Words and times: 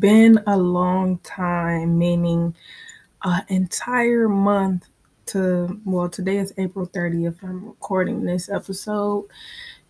been 0.00 0.42
a 0.46 0.56
long 0.56 1.18
time, 1.18 1.98
meaning 1.98 2.54
an 3.22 3.42
entire 3.48 4.28
month 4.28 4.88
to, 5.26 5.78
well, 5.84 6.08
today 6.08 6.38
is 6.38 6.54
April 6.56 6.86
30th. 6.86 7.36
I'm 7.42 7.66
recording 7.66 8.24
this 8.24 8.48
episode. 8.48 9.26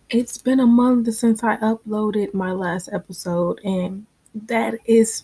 It's 0.09 0.37
been 0.37 0.59
a 0.59 0.67
month 0.67 1.11
since 1.13 1.43
I 1.43 1.55
uploaded 1.57 2.33
my 2.33 2.51
last 2.51 2.89
episode, 2.91 3.61
and 3.63 4.05
that 4.35 4.75
is 4.85 5.23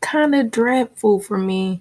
kind 0.00 0.34
of 0.34 0.50
dreadful 0.50 1.20
for 1.20 1.38
me. 1.38 1.80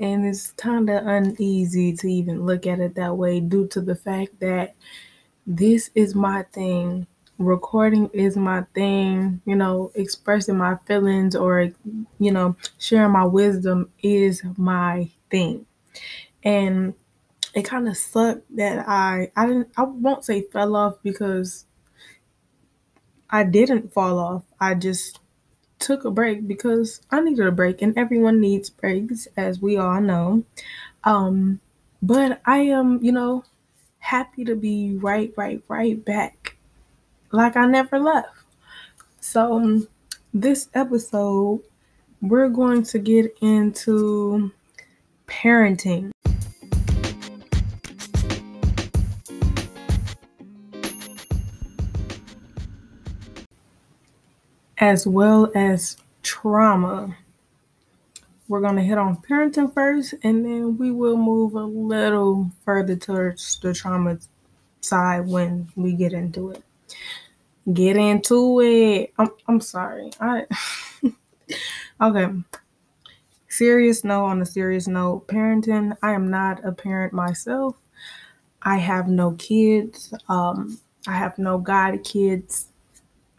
And 0.00 0.26
it's 0.26 0.50
kind 0.52 0.90
of 0.90 1.06
uneasy 1.06 1.94
to 1.96 2.08
even 2.08 2.44
look 2.44 2.66
at 2.66 2.80
it 2.80 2.96
that 2.96 3.16
way 3.16 3.38
due 3.38 3.68
to 3.68 3.80
the 3.80 3.96
fact 3.96 4.40
that 4.40 4.74
this 5.46 5.90
is 5.94 6.14
my 6.16 6.42
thing 6.52 7.06
recording 7.38 8.10
is 8.12 8.36
my 8.36 8.62
thing, 8.74 9.40
you 9.44 9.56
know, 9.56 9.90
expressing 9.94 10.56
my 10.56 10.76
feelings 10.86 11.34
or, 11.34 11.70
you 12.18 12.32
know, 12.32 12.56
sharing 12.78 13.12
my 13.12 13.24
wisdom 13.24 13.90
is 14.02 14.42
my 14.56 15.10
thing. 15.30 15.66
And 16.42 16.94
it 17.54 17.62
kind 17.62 17.88
of 17.88 17.96
sucked 17.96 18.44
that 18.56 18.88
I, 18.88 19.30
I 19.36 19.46
didn't, 19.46 19.68
I 19.76 19.84
won't 19.84 20.24
say 20.24 20.42
fell 20.42 20.76
off 20.76 20.96
because 21.02 21.66
I 23.30 23.44
didn't 23.44 23.92
fall 23.92 24.18
off. 24.18 24.44
I 24.60 24.74
just 24.74 25.18
took 25.78 26.04
a 26.04 26.10
break 26.10 26.46
because 26.46 27.00
I 27.10 27.20
needed 27.20 27.46
a 27.46 27.52
break 27.52 27.82
and 27.82 27.96
everyone 27.98 28.40
needs 28.40 28.70
breaks, 28.70 29.26
as 29.36 29.60
we 29.60 29.76
all 29.76 30.00
know. 30.00 30.44
Um, 31.04 31.60
but 32.02 32.40
I 32.46 32.58
am, 32.58 33.02
you 33.02 33.12
know, 33.12 33.44
happy 33.98 34.44
to 34.44 34.54
be 34.54 34.96
right, 34.96 35.32
right, 35.36 35.62
right 35.68 36.02
back 36.04 36.43
like 37.34 37.56
I 37.56 37.66
never 37.66 37.98
left. 37.98 38.28
So, 39.20 39.56
um, 39.56 39.88
this 40.32 40.68
episode, 40.74 41.62
we're 42.22 42.48
going 42.48 42.84
to 42.84 42.98
get 42.98 43.36
into 43.40 44.52
parenting. 45.26 46.12
As 54.78 55.06
well 55.06 55.50
as 55.54 55.96
trauma. 56.22 57.16
We're 58.46 58.60
going 58.60 58.76
to 58.76 58.82
hit 58.82 58.98
on 58.98 59.16
parenting 59.16 59.72
first, 59.72 60.14
and 60.22 60.44
then 60.44 60.76
we 60.76 60.90
will 60.90 61.16
move 61.16 61.54
a 61.54 61.64
little 61.64 62.50
further 62.64 62.94
towards 62.94 63.58
the 63.60 63.72
trauma 63.72 64.18
side 64.82 65.26
when 65.26 65.68
we 65.74 65.94
get 65.94 66.12
into 66.12 66.50
it 66.50 66.62
get 67.72 67.96
into 67.96 68.60
it. 68.60 69.12
I'm 69.18 69.30
I'm 69.48 69.60
sorry. 69.60 70.10
I 70.20 70.46
okay. 72.00 72.28
Serious 73.48 74.02
note 74.02 74.24
on 74.24 74.42
a 74.42 74.46
serious 74.46 74.88
note, 74.88 75.28
parenting. 75.28 75.96
I 76.02 76.12
am 76.12 76.28
not 76.28 76.64
a 76.64 76.72
parent 76.72 77.12
myself. 77.12 77.76
I 78.62 78.78
have 78.78 79.06
no 79.06 79.32
kids. 79.32 80.12
Um, 80.28 80.80
I 81.06 81.12
have 81.12 81.38
no 81.38 81.58
god 81.58 82.02
kids. 82.02 82.68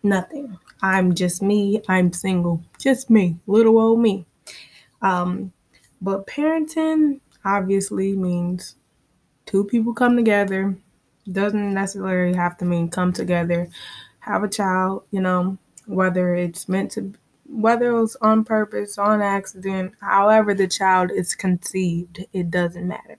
Nothing. 0.04 0.58
I'm 0.82 1.16
just 1.16 1.42
me. 1.42 1.82
I'm 1.90 2.14
single. 2.14 2.64
Just 2.80 3.10
me. 3.10 3.38
Little 3.48 3.80
old 3.80 4.00
me. 4.00 4.26
Um, 5.02 5.52
but 6.02 6.28
parenting 6.28 7.20
obviously 7.44 8.16
means 8.16 8.76
two 9.46 9.66
people 9.66 9.94
come 9.94 10.16
together. 10.16 10.78
Doesn't 11.30 11.74
necessarily 11.74 12.36
have 12.36 12.58
to 12.60 12.66
mean 12.66 12.90
come 12.90 13.12
together 13.12 13.70
have 14.26 14.44
a 14.44 14.50
child, 14.50 15.04
you 15.12 15.22
know, 15.22 15.58
whether 15.86 16.34
it's 16.34 16.68
meant 16.68 16.92
to, 16.92 17.14
whether 17.48 17.92
it 17.92 18.02
was 18.02 18.16
on 18.22 18.44
purpose, 18.44 18.98
on 18.98 19.22
accident, 19.22 19.94
however 20.02 20.56
the 20.56 20.68
child 20.68 21.12
is 21.12 21.36
conceived, 21.36 22.26
it 22.34 22.50
doesn't 22.50 22.88
matter. 22.88 23.18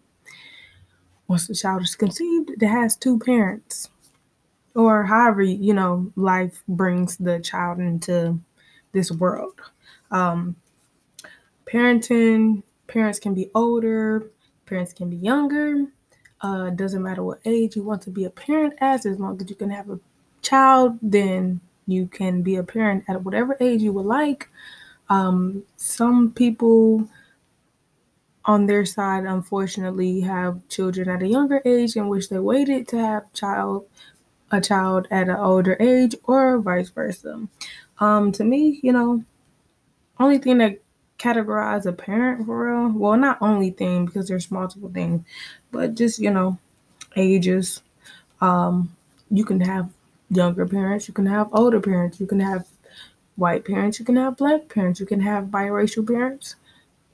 Once 1.28 1.46
the 1.46 1.54
child 1.54 1.82
is 1.82 1.94
conceived, 1.94 2.50
it 2.50 2.66
has 2.66 2.96
two 2.96 3.20
parents, 3.20 3.88
or 4.74 5.04
however, 5.04 5.42
you 5.42 5.72
know, 5.72 6.12
life 6.16 6.64
brings 6.66 7.16
the 7.18 7.38
child 7.38 7.78
into 7.78 8.40
this 8.90 9.12
world. 9.12 9.60
Um, 10.10 10.56
parenting, 11.66 12.64
parents 12.88 13.20
can 13.20 13.32
be 13.32 13.48
older, 13.54 14.30
parents 14.66 14.92
can 14.92 15.08
be 15.08 15.16
younger. 15.16 15.86
Uh, 16.40 16.70
doesn't 16.70 17.02
matter 17.02 17.22
what 17.22 17.38
age 17.44 17.76
you 17.76 17.82
want 17.82 18.02
to 18.02 18.10
be 18.10 18.24
a 18.24 18.30
parent 18.30 18.74
as, 18.80 19.06
as 19.06 19.18
long 19.18 19.40
as 19.40 19.48
you 19.48 19.56
can 19.56 19.70
have 19.70 19.88
a 19.88 19.98
child, 20.48 20.98
then 21.02 21.60
you 21.86 22.06
can 22.06 22.42
be 22.42 22.56
a 22.56 22.62
parent 22.62 23.04
at 23.08 23.22
whatever 23.24 23.56
age 23.60 23.82
you 23.82 23.92
would 23.92 24.06
like. 24.06 24.48
Um, 25.08 25.64
some 25.76 26.32
people 26.32 27.08
on 28.44 28.66
their 28.66 28.84
side, 28.84 29.24
unfortunately, 29.24 30.20
have 30.20 30.66
children 30.68 31.08
at 31.08 31.22
a 31.22 31.28
younger 31.28 31.60
age 31.64 31.96
in 31.96 32.08
which 32.08 32.28
they 32.28 32.38
waited 32.38 32.88
to 32.88 32.98
have 32.98 33.32
child 33.32 33.86
a 34.52 34.60
child 34.60 35.08
at 35.10 35.28
an 35.28 35.36
older 35.36 35.76
age, 35.80 36.14
or 36.24 36.58
vice 36.58 36.88
versa. 36.90 37.48
Um, 37.98 38.30
to 38.32 38.44
me, 38.44 38.78
you 38.82 38.92
know, 38.92 39.24
only 40.20 40.38
thing 40.38 40.58
that 40.58 40.78
categorize 41.18 41.86
a 41.86 41.92
parent 41.92 42.46
for 42.46 42.66
real, 42.66 42.92
well, 42.92 43.16
not 43.16 43.38
only 43.40 43.70
thing 43.70 44.06
because 44.06 44.28
there's 44.28 44.50
multiple 44.50 44.90
things, 44.92 45.22
but 45.72 45.94
just 45.94 46.18
you 46.18 46.30
know, 46.30 46.58
ages. 47.16 47.82
Um, 48.40 48.94
you 49.30 49.44
can 49.44 49.60
have 49.60 49.90
younger 50.30 50.66
parents, 50.66 51.08
you 51.08 51.14
can 51.14 51.26
have 51.26 51.48
older 51.52 51.80
parents, 51.80 52.20
you 52.20 52.26
can 52.26 52.40
have 52.40 52.66
white 53.36 53.64
parents, 53.64 53.98
you 53.98 54.04
can 54.04 54.16
have 54.16 54.36
black 54.36 54.68
parents, 54.68 55.00
you 55.00 55.06
can 55.06 55.20
have 55.20 55.44
biracial 55.44 56.06
parents. 56.06 56.56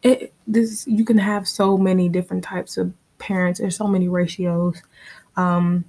It 0.02 0.32
this 0.46 0.86
you 0.86 1.04
can 1.04 1.18
have 1.18 1.46
so 1.46 1.78
many 1.78 2.08
different 2.08 2.42
types 2.42 2.76
of 2.76 2.92
parents. 3.18 3.60
There's 3.60 3.76
so 3.76 3.86
many 3.86 4.08
ratios. 4.08 4.82
Um, 5.36 5.84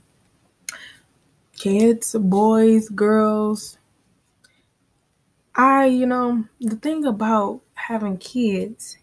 kids, 1.57 2.15
boys, 2.19 2.89
girls. 2.89 3.77
I, 5.55 5.85
you 5.85 6.05
know, 6.05 6.45
the 6.59 6.75
thing 6.75 7.05
about 7.05 7.61
having 7.75 8.17
kids 8.17 8.97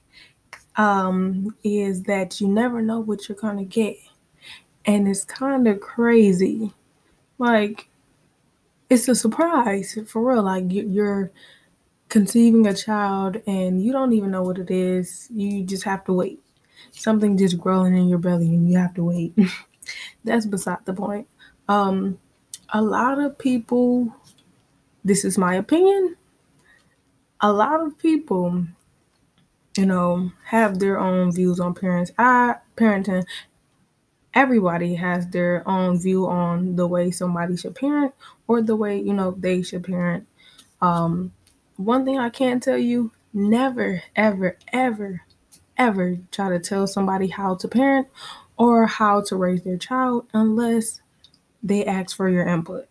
um, 0.76 1.54
is 1.62 2.04
that 2.04 2.41
you 2.41 2.48
never 2.48 2.82
know 2.82 3.00
what 3.00 3.28
you're 3.28 3.38
gonna 3.38 3.64
get, 3.64 3.97
and 4.84 5.08
it's 5.08 5.25
kind 5.25 5.66
of 5.69 5.81
crazy. 5.81 6.72
Like 7.38 7.90
it's 8.91 9.09
a 9.09 9.15
surprise 9.15 9.99
for 10.09 10.23
real. 10.33 10.43
Like 10.43 10.65
you're 10.69 11.31
conceiving 12.09 12.67
a 12.67 12.75
child 12.75 13.41
and 13.47 13.83
you 13.83 13.93
don't 13.93 14.12
even 14.12 14.31
know 14.33 14.43
what 14.43 14.59
it 14.59 14.71
is. 14.71 15.28
You 15.33 15.65
just 15.65 15.84
have 15.84 16.05
to 16.06 16.12
wait. 16.12 16.41
Something 16.93 17.39
just 17.39 17.59
growing 17.59 17.97
in 17.97 18.09
your 18.09 18.19
belly 18.19 18.49
and 18.49 18.71
you 18.71 18.79
have 18.79 18.95
to 18.95 19.05
wait. 19.05 19.34
That's 20.25 20.47
beside 20.47 20.84
the 20.87 20.95
point. 20.95 21.29
Um, 21.69 22.19
a 22.71 22.83
lot 22.83 23.21
of 23.21 23.39
people, 23.39 24.15
this 25.05 25.25
is 25.25 25.39
my 25.39 25.55
opinion, 25.56 26.17
a 27.41 27.53
lot 27.53 27.81
of 27.81 27.99
people, 27.99 28.67
you 29.77 29.87
know, 29.87 30.31
have 30.45 30.79
their 30.79 30.99
own 30.99 31.33
views 31.33 31.61
on 31.61 31.75
parents. 31.75 32.11
I 32.19 32.56
parenting 32.77 33.25
everybody 34.35 34.95
has 34.95 35.27
their 35.29 35.69
own 35.69 35.99
view 35.99 36.27
on 36.27 36.77
the 36.77 36.87
way 36.87 37.11
somebody 37.11 37.57
should 37.57 37.75
parent 37.75 38.15
or 38.47 38.63
the 38.63 38.77
way 38.77 38.99
you 39.01 39.13
know 39.13 39.33
they 39.33 39.63
should 39.63 39.85
parent. 39.85 40.27
Um 40.81 41.33
one 41.77 42.05
thing 42.05 42.19
i 42.19 42.29
can't 42.29 42.63
tell 42.63 42.77
you 42.77 43.11
never 43.33 44.03
ever 44.15 44.59
ever 44.73 45.23
ever 45.79 46.19
try 46.31 46.51
to 46.51 46.59
tell 46.59 46.87
somebody 46.87 47.29
how 47.29 47.55
to 47.55 47.67
parent 47.67 48.07
or 48.59 48.87
how 48.87 49.23
to 49.23 49.35
raise 49.37 49.63
their 49.63 49.79
child 49.79 50.27
unless 50.35 51.01
they 51.62 51.85
ask 51.87 52.15
for 52.15 52.29
your 52.29 52.47
input. 52.47 52.87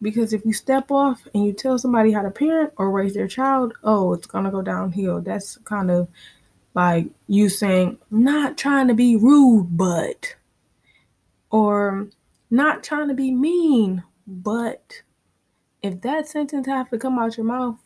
Because 0.00 0.32
if 0.32 0.44
you 0.44 0.52
step 0.52 0.92
off 0.92 1.26
and 1.34 1.44
you 1.44 1.52
tell 1.52 1.78
somebody 1.78 2.12
how 2.12 2.22
to 2.22 2.30
parent 2.30 2.72
or 2.76 2.90
raise 2.90 3.14
their 3.14 3.26
child 3.26 3.72
oh 3.82 4.12
it's 4.14 4.26
gonna 4.26 4.50
go 4.50 4.62
downhill. 4.62 5.20
That's 5.20 5.56
kind 5.58 5.90
of 5.90 6.08
like 6.74 7.06
you 7.26 7.48
saying 7.48 7.98
not 8.10 8.56
trying 8.56 8.88
to 8.88 8.94
be 8.94 9.16
rude 9.16 9.68
but 9.70 10.36
or 11.56 12.06
not 12.50 12.84
trying 12.84 13.08
to 13.08 13.14
be 13.14 13.32
mean, 13.32 14.02
but 14.26 15.00
if 15.82 16.02
that 16.02 16.28
sentence 16.28 16.66
has 16.66 16.86
to 16.90 16.98
come 16.98 17.18
out 17.18 17.38
your 17.38 17.46
mouth 17.46 17.78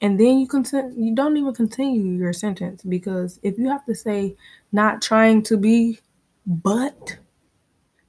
and 0.00 0.18
then 0.18 0.38
you 0.38 0.46
continue 0.46 0.94
you 0.96 1.14
don't 1.14 1.36
even 1.36 1.52
continue 1.52 2.16
your 2.16 2.32
sentence 2.32 2.82
because 2.82 3.38
if 3.42 3.58
you 3.58 3.68
have 3.68 3.84
to 3.84 3.94
say 3.94 4.34
not 4.72 5.02
trying 5.02 5.42
to 5.42 5.58
be 5.58 5.98
but 6.46 7.18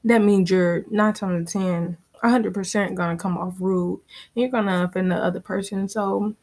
that 0.06 0.22
means 0.22 0.50
you're 0.50 0.86
not 0.90 1.18
trying 1.18 1.46
to 1.46 1.52
10 1.52 1.98
100% 2.24 2.96
gonna 2.96 3.18
come 3.18 3.38
off 3.38 3.56
rude 3.60 4.00
you're 4.36 4.48
gonna 4.48 4.86
offend 4.86 5.12
the 5.12 5.16
other 5.16 5.42
person. 5.42 5.90
So 5.90 6.34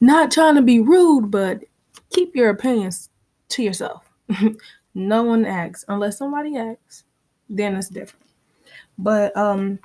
not 0.00 0.32
trying 0.32 0.56
to 0.56 0.62
be 0.62 0.80
rude 0.80 1.30
but 1.30 1.62
keep 2.10 2.34
your 2.34 2.50
opinions 2.50 3.08
to 3.50 3.62
yourself 3.62 4.10
no 4.94 5.22
one 5.22 5.44
asks 5.44 5.84
unless 5.88 6.18
somebody 6.18 6.56
asks 6.56 7.04
then 7.48 7.76
it's 7.76 7.88
different. 7.88 8.24
But 8.98 9.36
um 9.36 9.78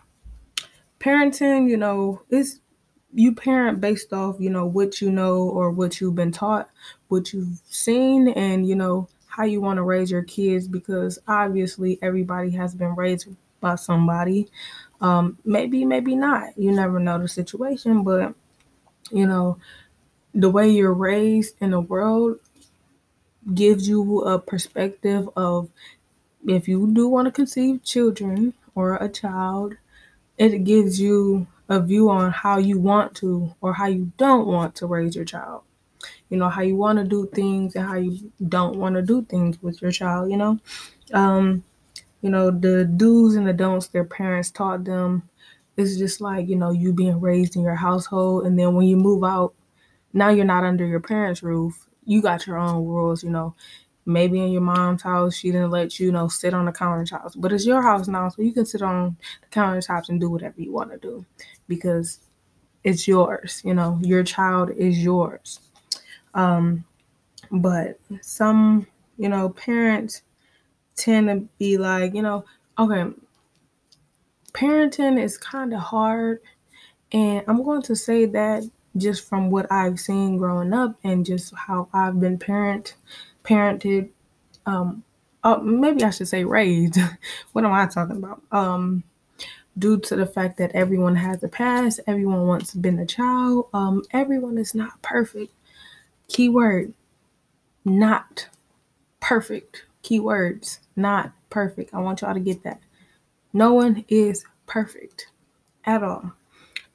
parenting, 0.99 1.69
you 1.69 1.77
know, 1.77 2.21
it's 2.29 2.59
you 3.13 3.33
parent 3.33 3.81
based 3.81 4.13
off, 4.13 4.35
you 4.39 4.49
know, 4.49 4.65
what 4.65 5.01
you 5.01 5.11
know 5.11 5.37
or 5.37 5.71
what 5.71 5.99
you've 5.99 6.15
been 6.15 6.31
taught, 6.31 6.69
what 7.07 7.33
you've 7.33 7.59
seen, 7.65 8.27
and 8.29 8.67
you 8.67 8.75
know 8.75 9.07
how 9.27 9.43
you 9.43 9.61
want 9.61 9.77
to 9.77 9.83
raise 9.83 10.11
your 10.11 10.23
kids 10.23 10.67
because 10.67 11.19
obviously 11.27 11.97
everybody 12.01 12.51
has 12.51 12.75
been 12.75 12.95
raised 12.95 13.27
by 13.61 13.75
somebody. 13.75 14.47
Um, 15.01 15.37
maybe, 15.45 15.85
maybe 15.85 16.15
not. 16.15 16.57
You 16.57 16.71
never 16.71 16.99
know 16.99 17.17
the 17.17 17.27
situation, 17.27 18.03
but 18.03 18.35
you 19.11 19.25
know, 19.25 19.57
the 20.33 20.49
way 20.49 20.69
you're 20.69 20.93
raised 20.93 21.55
in 21.61 21.71
the 21.71 21.79
world 21.79 22.39
gives 23.53 23.87
you 23.89 24.21
a 24.21 24.39
perspective 24.39 25.29
of 25.35 25.69
if 26.47 26.67
you 26.67 26.91
do 26.93 27.07
want 27.07 27.27
to 27.27 27.31
conceive 27.31 27.83
children 27.83 28.53
or 28.75 28.95
a 28.97 29.09
child, 29.09 29.75
it 30.37 30.59
gives 30.63 30.99
you 31.01 31.47
a 31.69 31.79
view 31.81 32.09
on 32.09 32.31
how 32.31 32.57
you 32.57 32.79
want 32.79 33.15
to 33.15 33.55
or 33.61 33.73
how 33.73 33.87
you 33.87 34.11
don't 34.17 34.47
want 34.47 34.75
to 34.75 34.87
raise 34.87 35.15
your 35.15 35.25
child. 35.25 35.63
You 36.29 36.37
know, 36.37 36.49
how 36.49 36.61
you 36.61 36.75
want 36.75 36.99
to 36.99 37.05
do 37.05 37.27
things 37.27 37.75
and 37.75 37.85
how 37.85 37.95
you 37.95 38.31
don't 38.47 38.77
want 38.77 38.95
to 38.95 39.01
do 39.01 39.23
things 39.23 39.61
with 39.61 39.81
your 39.81 39.91
child, 39.91 40.31
you 40.31 40.37
know? 40.37 40.59
Um, 41.13 41.63
you 42.21 42.29
know, 42.29 42.51
the 42.51 42.85
do's 42.85 43.35
and 43.35 43.47
the 43.47 43.53
don'ts 43.53 43.87
their 43.87 44.05
parents 44.05 44.51
taught 44.51 44.85
them. 44.85 45.29
It's 45.77 45.97
just 45.97 46.21
like, 46.21 46.47
you 46.47 46.55
know, 46.55 46.71
you 46.71 46.93
being 46.93 47.21
raised 47.21 47.55
in 47.55 47.63
your 47.63 47.75
household 47.75 48.45
and 48.45 48.59
then 48.59 48.75
when 48.75 48.87
you 48.87 48.97
move 48.97 49.23
out, 49.23 49.53
now 50.13 50.29
you're 50.29 50.45
not 50.45 50.63
under 50.63 50.85
your 50.85 50.99
parents' 50.99 51.43
roof. 51.43 51.88
You 52.09 52.21
got 52.23 52.47
your 52.47 52.57
own 52.57 52.85
rules, 52.85 53.23
you 53.23 53.29
know. 53.29 53.53
Maybe 54.05 54.39
in 54.39 54.51
your 54.51 54.61
mom's 54.61 55.03
house, 55.03 55.35
she 55.35 55.51
didn't 55.51 55.69
let 55.69 55.99
you, 55.99 56.07
you 56.07 56.11
know, 56.11 56.27
sit 56.27 56.55
on 56.55 56.65
the 56.65 56.71
countertops, 56.71 57.33
but 57.37 57.53
it's 57.53 57.67
your 57.67 57.83
house 57.83 58.07
now, 58.07 58.27
so 58.29 58.41
you 58.41 58.51
can 58.51 58.65
sit 58.65 58.81
on 58.81 59.15
the 59.41 59.47
countertops 59.47 60.09
and 60.09 60.19
do 60.19 60.31
whatever 60.31 60.59
you 60.59 60.71
want 60.71 60.91
to 60.91 60.97
do 60.97 61.23
because 61.67 62.19
it's 62.83 63.07
yours, 63.07 63.61
you 63.63 63.75
know, 63.75 63.99
your 64.01 64.23
child 64.23 64.71
is 64.71 64.97
yours. 65.03 65.59
Um, 66.33 66.85
but 67.51 67.99
some, 68.21 68.87
you 69.17 69.29
know, 69.29 69.49
parents 69.49 70.23
tend 70.95 71.27
to 71.27 71.47
be 71.59 71.77
like, 71.77 72.15
you 72.15 72.23
know, 72.23 72.45
okay, 72.79 73.05
parenting 74.53 75.21
is 75.21 75.37
kind 75.37 75.73
of 75.73 75.81
hard. 75.81 76.41
And 77.11 77.43
I'm 77.47 77.63
going 77.63 77.83
to 77.83 77.95
say 77.95 78.25
that 78.25 78.63
just 78.97 79.27
from 79.27 79.51
what 79.51 79.71
I've 79.71 79.99
seen 79.99 80.37
growing 80.37 80.73
up 80.73 80.95
and 81.03 81.25
just 81.25 81.53
how 81.55 81.87
I've 81.93 82.19
been 82.19 82.37
parent 82.37 82.95
parented. 83.43 84.09
Um, 84.65 85.03
uh, 85.43 85.57
maybe 85.57 86.03
I 86.03 86.09
should 86.09 86.27
say 86.27 86.43
raised. 86.43 86.97
what 87.53 87.65
am 87.65 87.73
I 87.73 87.87
talking 87.87 88.17
about? 88.17 88.41
Um, 88.51 89.03
due 89.77 89.99
to 89.99 90.15
the 90.15 90.25
fact 90.25 90.57
that 90.57 90.71
everyone 90.73 91.15
has 91.15 91.41
a 91.43 91.47
past, 91.47 91.99
everyone 92.07 92.47
once 92.47 92.73
been 92.73 92.99
a 92.99 93.05
child. 93.05 93.67
Um, 93.73 94.03
everyone 94.11 94.57
is 94.57 94.75
not 94.75 95.01
perfect. 95.01 95.53
Keyword, 96.27 96.93
not 97.85 98.49
perfect. 99.19 99.85
Keywords, 100.03 100.79
not 100.95 101.31
perfect. 101.49 101.93
I 101.93 101.99
want 101.99 102.21
y'all 102.21 102.33
to 102.33 102.39
get 102.39 102.63
that. 102.63 102.79
No 103.53 103.73
one 103.73 104.05
is 104.07 104.45
perfect 104.65 105.27
at 105.85 106.03
all. 106.03 106.33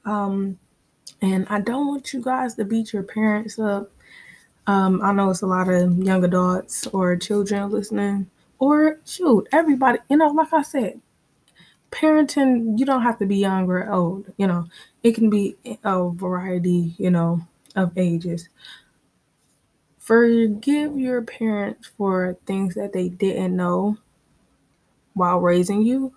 Um, 0.05 0.57
and 1.21 1.45
I 1.49 1.61
don't 1.61 1.87
want 1.87 2.13
you 2.13 2.21
guys 2.21 2.55
to 2.55 2.65
beat 2.65 2.93
your 2.93 3.03
parents 3.03 3.57
up. 3.59 3.91
Um, 4.67 5.01
I 5.03 5.11
know 5.13 5.29
it's 5.29 5.41
a 5.41 5.47
lot 5.47 5.69
of 5.69 5.97
young 5.99 6.23
adults 6.23 6.87
or 6.87 7.15
children 7.17 7.69
listening, 7.69 8.29
or 8.59 8.99
shoot, 9.05 9.47
everybody, 9.51 9.99
you 10.09 10.17
know, 10.17 10.27
like 10.29 10.51
I 10.53 10.63
said, 10.63 11.01
parenting, 11.91 12.79
you 12.79 12.85
don't 12.85 13.03
have 13.03 13.19
to 13.19 13.25
be 13.25 13.37
young 13.37 13.69
or 13.69 13.91
old, 13.91 14.31
you 14.37 14.47
know, 14.47 14.67
it 15.03 15.13
can 15.13 15.29
be 15.29 15.55
a 15.83 16.09
variety, 16.09 16.95
you 16.97 17.11
know, 17.11 17.41
of 17.75 17.97
ages. 17.97 18.49
Forgive 19.99 20.97
your 20.97 21.21
parents 21.21 21.91
for 21.97 22.37
things 22.45 22.75
that 22.75 22.93
they 22.93 23.09
didn't 23.09 23.55
know 23.55 23.97
while 25.13 25.39
raising 25.39 25.81
you 25.81 26.13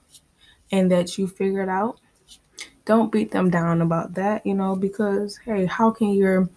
and 0.70 0.90
that 0.90 1.16
you 1.16 1.26
figured 1.26 1.68
out. 1.68 1.98
Don't 2.88 3.12
beat 3.12 3.32
them 3.32 3.50
down 3.50 3.82
about 3.82 4.14
that, 4.14 4.46
you 4.46 4.54
know, 4.54 4.74
because 4.74 5.36
hey, 5.44 5.66
how 5.66 5.90
can 5.90 6.14
your 6.14 6.48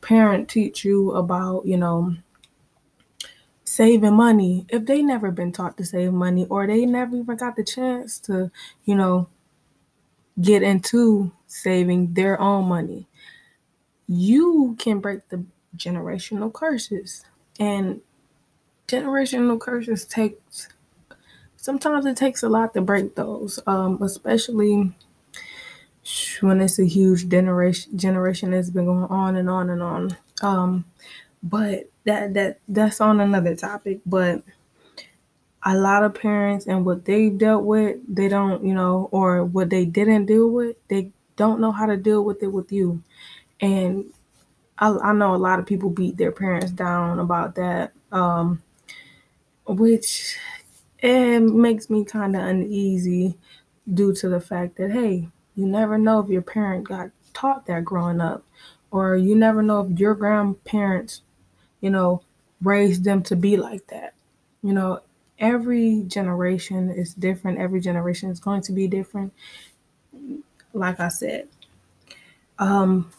parent 0.00 0.48
teach 0.48 0.84
you 0.84 1.12
about, 1.12 1.64
you 1.64 1.76
know, 1.76 2.16
saving 3.62 4.14
money 4.14 4.66
if 4.68 4.84
they 4.84 5.00
never 5.00 5.30
been 5.30 5.52
taught 5.52 5.76
to 5.76 5.84
save 5.84 6.12
money 6.12 6.44
or 6.50 6.66
they 6.66 6.84
never 6.86 7.14
even 7.14 7.36
got 7.36 7.54
the 7.54 7.62
chance 7.62 8.18
to, 8.18 8.50
you 8.84 8.96
know, 8.96 9.28
get 10.40 10.64
into 10.64 11.30
saving 11.46 12.14
their 12.14 12.40
own 12.40 12.64
money? 12.64 13.06
You 14.08 14.74
can 14.80 14.98
break 14.98 15.28
the 15.28 15.44
generational 15.76 16.52
curses. 16.52 17.24
And 17.60 18.00
generational 18.88 19.60
curses 19.60 20.04
takes 20.04 20.66
sometimes 21.56 22.06
it 22.06 22.16
takes 22.16 22.42
a 22.42 22.48
lot 22.48 22.74
to 22.74 22.80
break 22.80 23.14
those, 23.14 23.60
um, 23.68 24.02
especially 24.02 24.92
when 26.40 26.60
it's 26.60 26.78
a 26.78 26.86
huge 26.86 27.28
generation 27.28 27.96
generation 27.98 28.50
that's 28.50 28.70
been 28.70 28.86
going 28.86 29.04
on 29.04 29.36
and 29.36 29.50
on 29.50 29.70
and 29.70 29.82
on. 29.82 30.16
Um, 30.42 30.84
but 31.42 31.90
that 32.04 32.34
that 32.34 32.58
that's 32.68 33.00
on 33.00 33.20
another 33.20 33.54
topic. 33.56 34.00
But 34.06 34.42
a 35.64 35.76
lot 35.76 36.04
of 36.04 36.14
parents 36.14 36.66
and 36.66 36.84
what 36.84 37.04
they 37.04 37.28
dealt 37.28 37.64
with, 37.64 37.96
they 38.08 38.28
don't, 38.28 38.64
you 38.64 38.72
know, 38.72 39.08
or 39.10 39.44
what 39.44 39.68
they 39.68 39.84
didn't 39.84 40.26
deal 40.26 40.48
with, 40.48 40.76
they 40.88 41.10
don't 41.34 41.60
know 41.60 41.72
how 41.72 41.86
to 41.86 41.96
deal 41.96 42.22
with 42.22 42.42
it 42.42 42.52
with 42.52 42.70
you. 42.70 43.02
And 43.60 44.12
I, 44.78 44.96
I 44.96 45.12
know 45.12 45.34
a 45.34 45.36
lot 45.36 45.58
of 45.58 45.66
people 45.66 45.90
beat 45.90 46.16
their 46.16 46.32
parents 46.32 46.70
down 46.70 47.18
about 47.18 47.56
that, 47.56 47.92
um, 48.12 48.62
which 49.66 50.38
it 51.00 51.40
makes 51.40 51.90
me 51.90 52.04
kind 52.04 52.36
of 52.36 52.42
uneasy 52.42 53.36
due 53.92 54.14
to 54.14 54.28
the 54.28 54.40
fact 54.40 54.76
that 54.76 54.90
hey, 54.90 55.28
you 55.56 55.66
never 55.66 55.98
know 55.98 56.20
if 56.20 56.28
your 56.28 56.42
parent 56.42 56.84
got 56.84 57.10
taught 57.32 57.66
that 57.66 57.84
growing 57.84 58.20
up, 58.20 58.44
or 58.90 59.16
you 59.16 59.34
never 59.34 59.62
know 59.62 59.80
if 59.80 59.98
your 59.98 60.14
grandparents, 60.14 61.22
you 61.80 61.90
know, 61.90 62.22
raised 62.62 63.04
them 63.04 63.22
to 63.24 63.36
be 63.36 63.56
like 63.56 63.86
that. 63.88 64.14
You 64.62 64.72
know, 64.72 65.00
every 65.38 66.04
generation 66.06 66.90
is 66.90 67.14
different. 67.14 67.58
Every 67.58 67.80
generation 67.80 68.30
is 68.30 68.40
going 68.40 68.62
to 68.62 68.72
be 68.72 68.86
different. 68.86 69.32
Like 70.72 71.00
I 71.00 71.08
said, 71.08 71.48
um, 72.58 73.10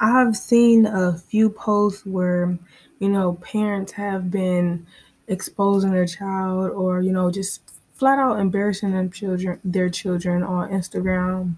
I've 0.00 0.36
seen 0.36 0.86
a 0.86 1.16
few 1.16 1.50
posts 1.50 2.04
where, 2.04 2.58
you 2.98 3.08
know, 3.08 3.34
parents 3.34 3.92
have 3.92 4.30
been 4.30 4.86
exposing 5.28 5.92
their 5.92 6.06
child 6.06 6.70
or, 6.72 7.00
you 7.00 7.12
know, 7.12 7.30
just 7.30 7.62
flat 7.94 8.18
out 8.18 8.38
embarrassing 8.38 8.92
their 8.92 9.08
children 9.08 9.60
their 9.64 9.88
children 9.88 10.42
on 10.42 10.70
Instagram 10.70 11.56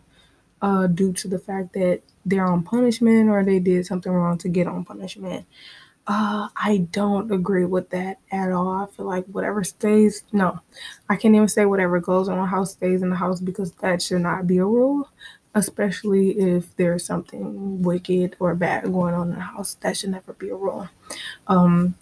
uh, 0.63 0.87
due 0.87 1.13
to 1.13 1.29
the 1.29 1.39
fact 1.39 1.73
that 1.75 2.03
they're 2.25 2.47
on 2.47 2.63
punishment 2.63 3.29
or 3.31 3.45
they 3.45 3.59
did 3.59 3.87
something 3.87 4.13
wrong 4.13 4.39
to 4.39 4.49
get 4.49 4.67
on 4.67 4.85
punishment. 4.85 5.47
Uh, 6.09 6.49
I 6.57 6.87
don't 6.93 7.33
agree 7.33 7.65
with 7.65 7.91
that 7.91 8.21
at 8.31 8.53
all. 8.53 8.69
I 8.69 8.87
feel 8.87 9.07
like 9.07 9.27
whatever 9.27 9.65
stays, 9.65 10.23
no, 10.33 10.61
I 11.09 11.17
can't 11.17 11.35
even 11.35 11.49
say 11.49 11.65
whatever 11.65 11.99
goes 11.99 12.29
on 12.29 12.39
the 12.39 12.47
house 12.47 12.73
stays 12.73 13.03
in 13.03 13.11
the 13.11 13.17
house 13.17 13.41
because 13.41 13.73
that 13.73 14.03
should 14.03 14.23
not 14.23 14.47
be 14.47 14.59
a 14.59 14.65
rule 14.65 15.09
especially 15.57 16.33
if 16.33 16.77
there's 16.77 17.05
something 17.05 17.81
wicked 17.81 18.37
or 18.39 18.55
bad 18.55 18.85
going 18.93 19.15
on 19.15 19.31
in 19.31 19.37
the 19.37 19.41
house. 19.41 19.75
That 19.81 19.97
should 19.97 20.11
never 20.11 20.35
be 20.35 20.51
a 20.51 20.55
rule. 20.55 20.87
Um, 21.47 21.95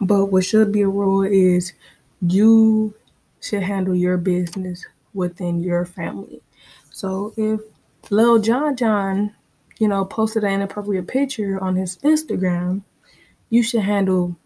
but 0.00 0.26
what 0.26 0.44
should 0.44 0.70
be 0.70 0.82
a 0.82 0.88
rule 0.88 1.24
is 1.24 1.72
you 2.20 2.94
should 3.42 3.62
handle 3.62 3.94
your 3.94 4.16
business 4.16 4.84
within 5.12 5.60
your 5.60 5.84
family. 5.84 6.40
So 6.90 7.34
if 7.36 7.60
Lil 8.10 8.38
John 8.38 8.76
John, 8.76 9.34
you 9.78 9.88
know, 9.88 10.04
posted 10.04 10.44
an 10.44 10.52
inappropriate 10.52 11.08
picture 11.08 11.62
on 11.62 11.76
his 11.76 11.98
Instagram, 11.98 12.82
you 13.50 13.62
should 13.62 13.82
handle 13.82 14.36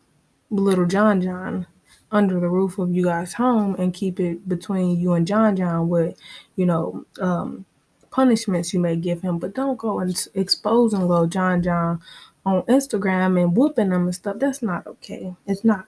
little 0.51 0.87
John 0.87 1.21
John 1.21 1.67
under 2.11 2.41
the 2.41 2.49
roof 2.49 2.79
of 2.79 2.93
you 2.93 3.05
guys' 3.05 3.35
home 3.35 3.75
and 3.79 3.93
keep 3.93 4.19
it 4.21 4.49
between 4.49 4.99
you 4.99 5.13
and 5.13 5.27
John 5.27 5.57
John 5.57 5.89
with, 5.89 6.19
you 6.57 6.67
know, 6.67 7.05
um, 7.21 7.65
punishments 8.11 8.73
you 8.73 8.81
may 8.81 8.97
give 8.97 9.21
him, 9.21 9.39
but 9.39 9.55
don't 9.55 9.77
go 9.77 10.01
and 10.01 10.17
and 10.35 11.09
go 11.09 11.27
John 11.27 11.63
John 11.63 12.01
on 12.47 12.63
Instagram 12.63 13.43
and 13.43 13.57
whooping 13.57 13.91
them 13.91 14.05
and 14.05 14.15
stuff. 14.15 14.39
That's 14.39 14.63
not 14.63 14.87
okay. 14.87 15.35
It's 15.47 15.65
not. 15.65 15.85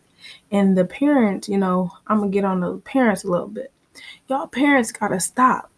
And 0.50 0.76
the 0.76 0.84
parents, 0.84 1.48
you 1.48 1.58
know, 1.58 1.92
I'm 2.06 2.18
gonna 2.18 2.30
get 2.30 2.44
on 2.44 2.60
the 2.60 2.78
parents 2.78 3.24
a 3.24 3.28
little 3.30 3.48
bit. 3.48 3.72
Y'all 4.28 4.46
parents 4.46 4.92
gotta 4.92 5.20
stop 5.20 5.70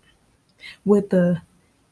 with 0.85 1.11
the 1.11 1.42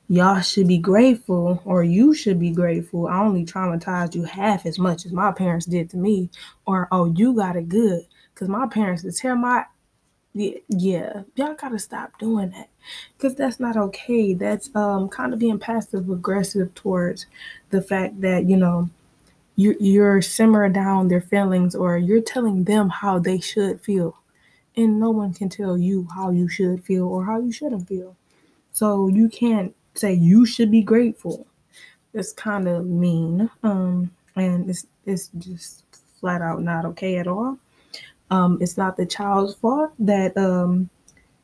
y'all 0.09 0.41
should 0.41 0.69
be 0.69 0.79
grateful 0.79 1.63
or 1.65 1.83
you 1.83 2.15
should 2.15 2.39
be 2.41 2.51
grateful. 2.51 3.07
I 3.09 3.21
only 3.21 3.45
traumatized 3.45 4.15
you 4.15 4.25
half 4.25 4.67
as 4.67 4.79
much 4.79 5.05
as 5.07 5.13
my 5.13 5.33
parents 5.33 5.67
did 5.67 5.91
to 5.91 5.97
me, 5.97 6.31
or 6.67 6.89
oh, 6.91 7.07
you 7.07 7.35
got 7.35 7.57
it 7.57 7.69
good. 7.69 8.07
Cause 8.35 8.49
my 8.49 8.67
parents 8.69 9.03
to 9.03 9.13
tear 9.13 9.35
my 9.37 9.65
Yeah, 10.35 10.59
yeah, 10.69 11.23
y'all 11.35 11.55
gotta 11.55 11.79
stop 11.79 12.19
doing 12.19 12.51
that 12.51 12.69
because 13.17 13.35
that's 13.35 13.59
not 13.61 13.77
okay. 13.77 14.35
That's 14.35 14.75
um 14.77 15.09
kind 15.09 15.33
of 15.33 15.39
being 15.41 15.59
passive 15.59 16.09
aggressive 16.11 16.75
towards 16.75 17.27
the 17.71 17.83
fact 17.83 18.21
that 18.21 18.45
you 18.45 18.57
know 18.57 18.91
you 19.59 19.77
you're 19.81 20.23
simmering 20.23 20.73
down 20.75 21.09
their 21.09 21.21
feelings 21.21 21.75
or 21.75 21.99
you're 21.99 22.23
telling 22.23 22.65
them 22.65 22.91
how 22.91 23.19
they 23.19 23.41
should 23.41 23.83
feel, 23.83 24.17
and 24.77 25.01
no 25.01 25.11
one 25.11 25.35
can 25.35 25.51
tell 25.51 25.77
you 25.77 26.07
how 26.15 26.31
you 26.31 26.49
should 26.49 26.85
feel 26.85 27.09
or 27.09 27.25
how 27.27 27.41
you 27.41 27.53
shouldn't 27.53 27.89
feel. 27.89 28.17
So 28.73 29.09
you 29.09 29.29
can't 29.29 29.75
say 29.95 30.15
you 30.15 30.47
should 30.47 30.71
be 30.71 30.83
grateful. 30.83 31.47
It's 32.15 32.33
kind 32.33 32.69
of 32.69 32.87
mean, 32.87 33.51
um, 33.65 34.13
and 34.37 34.71
it's 34.71 34.87
it's 35.07 35.31
just 35.39 35.85
flat 36.21 36.43
out 36.43 36.63
not 36.63 36.85
okay 36.87 37.19
at 37.19 37.27
all. 37.27 37.59
Um, 38.31 38.59
it's 38.61 38.79
not 38.79 38.97
the 38.97 39.07
child's 39.07 39.55
fault 39.57 39.93
that 40.01 40.37
um, 40.37 40.91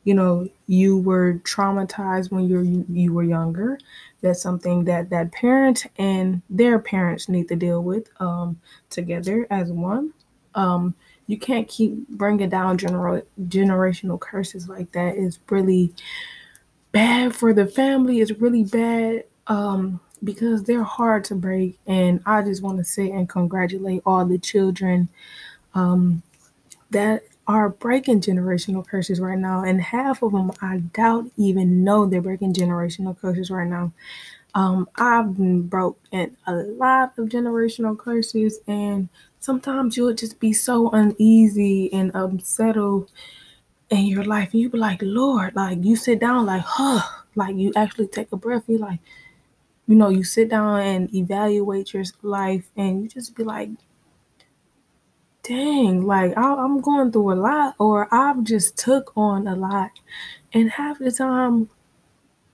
you 0.05 0.13
know 0.13 0.49
you 0.67 0.99
were 0.99 1.35
traumatized 1.43 2.31
when 2.31 2.47
you 2.49 2.61
you, 2.61 2.85
you 2.89 3.13
were 3.13 3.23
younger. 3.23 3.79
That's 4.25 4.41
something 4.41 4.85
that 4.85 5.11
that 5.11 5.31
parent 5.31 5.85
and 5.99 6.41
their 6.49 6.79
parents 6.79 7.29
need 7.29 7.47
to 7.49 7.55
deal 7.55 7.83
with 7.83 8.09
um, 8.19 8.59
together 8.89 9.45
as 9.51 9.71
one. 9.71 10.13
Um, 10.55 10.95
you 11.27 11.37
can't 11.37 11.67
keep 11.67 12.07
bringing 12.09 12.49
down 12.49 12.79
general 12.79 13.21
generational 13.43 14.19
curses 14.19 14.67
like 14.67 14.91
that. 14.93 15.15
It's 15.15 15.37
really 15.47 15.93
bad 16.91 17.35
for 17.35 17.53
the 17.53 17.67
family. 17.67 18.19
It's 18.19 18.31
really 18.31 18.63
bad 18.63 19.25
um, 19.45 19.99
because 20.23 20.63
they're 20.63 20.83
hard 20.83 21.23
to 21.25 21.35
break. 21.35 21.77
And 21.85 22.19
I 22.25 22.41
just 22.41 22.63
want 22.63 22.79
to 22.79 22.83
say 22.83 23.11
and 23.11 23.29
congratulate 23.29 24.01
all 24.07 24.25
the 24.25 24.39
children 24.39 25.07
um, 25.75 26.23
that 26.89 27.25
are 27.47 27.69
breaking 27.69 28.21
generational 28.21 28.85
curses 28.85 29.19
right 29.19 29.37
now. 29.37 29.63
And 29.63 29.81
half 29.81 30.23
of 30.23 30.31
them, 30.31 30.51
I 30.61 30.77
doubt, 30.77 31.25
even 31.37 31.83
know 31.83 32.05
they're 32.05 32.21
breaking 32.21 32.53
generational 32.53 33.19
curses 33.19 33.51
right 33.51 33.67
now. 33.67 33.91
Um, 34.55 34.87
I've 34.95 35.35
been 35.35 35.63
broken 35.63 36.37
a 36.47 36.53
lot 36.53 37.13
of 37.17 37.27
generational 37.27 37.97
curses, 37.97 38.59
and 38.67 39.09
sometimes 39.41 39.97
you'll 39.97 40.13
just 40.13 40.39
be 40.39 40.53
so 40.53 40.89
uneasy 40.91 41.91
and 41.91 42.09
unsettled 42.13 43.11
in 43.89 44.05
your 44.05 44.23
life, 44.23 44.53
and 44.53 44.61
you 44.61 44.69
be 44.69 44.77
like, 44.77 44.99
Lord, 45.01 45.55
like 45.55 45.83
you 45.83 45.97
sit 45.97 46.19
down, 46.19 46.45
like, 46.45 46.63
huh, 46.65 47.01
like 47.35 47.57
you 47.57 47.73
actually 47.75 48.07
take 48.07 48.31
a 48.31 48.37
breath, 48.37 48.63
you 48.67 48.77
like, 48.77 48.99
you 49.87 49.95
know, 49.95 50.09
you 50.09 50.23
sit 50.23 50.49
down 50.49 50.79
and 50.79 51.13
evaluate 51.13 51.93
your 51.93 52.05
life, 52.21 52.71
and 52.77 53.03
you 53.03 53.09
just 53.09 53.35
be 53.35 53.43
like, 53.43 53.69
dang, 55.47 56.05
like 56.05 56.37
I, 56.37 56.53
I'm 56.55 56.81
going 56.81 57.11
through 57.11 57.33
a 57.33 57.35
lot, 57.35 57.75
or 57.79 58.13
I've 58.13 58.43
just 58.43 58.77
took 58.77 59.11
on 59.15 59.47
a 59.47 59.55
lot, 59.55 59.91
and 60.53 60.71
half 60.71 60.99
the 60.99 61.11
time, 61.11 61.69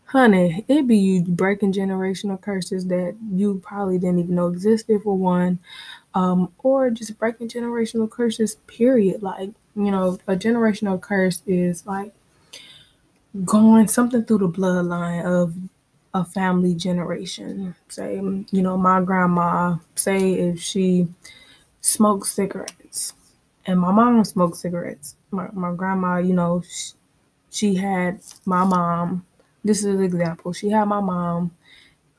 honey, 0.05 0.65
it 0.67 0.87
be 0.87 0.97
you 0.97 1.23
breaking 1.23 1.73
generational 1.73 2.39
curses 2.39 2.87
that 2.87 3.15
you 3.31 3.61
probably 3.63 3.97
didn't 3.97 4.19
even 4.19 4.35
know 4.35 4.47
existed 4.47 5.01
for 5.03 5.17
one, 5.17 5.59
um, 6.13 6.51
or 6.59 6.89
just 6.89 7.17
breaking 7.17 7.49
generational 7.49 8.09
curses. 8.09 8.55
Period. 8.67 9.23
Like 9.23 9.51
you 9.75 9.91
know, 9.91 10.19
a 10.27 10.35
generational 10.35 10.99
curse 11.01 11.41
is 11.47 11.85
like 11.85 12.13
going 13.45 13.87
something 13.87 14.23
through 14.25 14.39
the 14.39 14.49
bloodline 14.49 15.23
of 15.23 15.55
a 16.13 16.25
family 16.25 16.75
generation. 16.75 17.75
Say, 17.87 18.15
you 18.15 18.61
know, 18.61 18.77
my 18.77 19.01
grandma. 19.01 19.77
Say 19.95 20.33
if 20.33 20.61
she 20.61 21.07
smoked 21.81 22.27
cigarettes, 22.27 22.73
and 23.65 23.79
my 23.79 23.91
mom 23.91 24.23
smoked 24.23 24.57
cigarettes. 24.57 25.15
My 25.31 25.47
my 25.53 25.73
grandma, 25.73 26.17
you 26.17 26.33
know, 26.33 26.61
she, 26.61 26.93
she 27.49 27.75
had 27.75 28.19
my 28.45 28.63
mom. 28.63 29.25
This 29.63 29.79
is 29.79 29.85
an 29.85 30.03
example. 30.03 30.53
She 30.53 30.69
had 30.69 30.85
my 30.85 30.99
mom. 30.99 31.51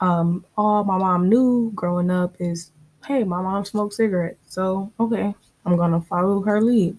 Um, 0.00 0.44
all 0.56 0.84
my 0.84 0.98
mom 0.98 1.28
knew 1.28 1.70
growing 1.74 2.10
up 2.10 2.34
is, 2.40 2.72
hey, 3.06 3.22
my 3.24 3.40
mom 3.40 3.64
smoked 3.64 3.94
cigarettes. 3.94 4.38
So 4.48 4.92
okay, 4.98 5.34
I'm 5.64 5.76
gonna 5.76 6.00
follow 6.00 6.42
her 6.42 6.60
lead. 6.60 6.96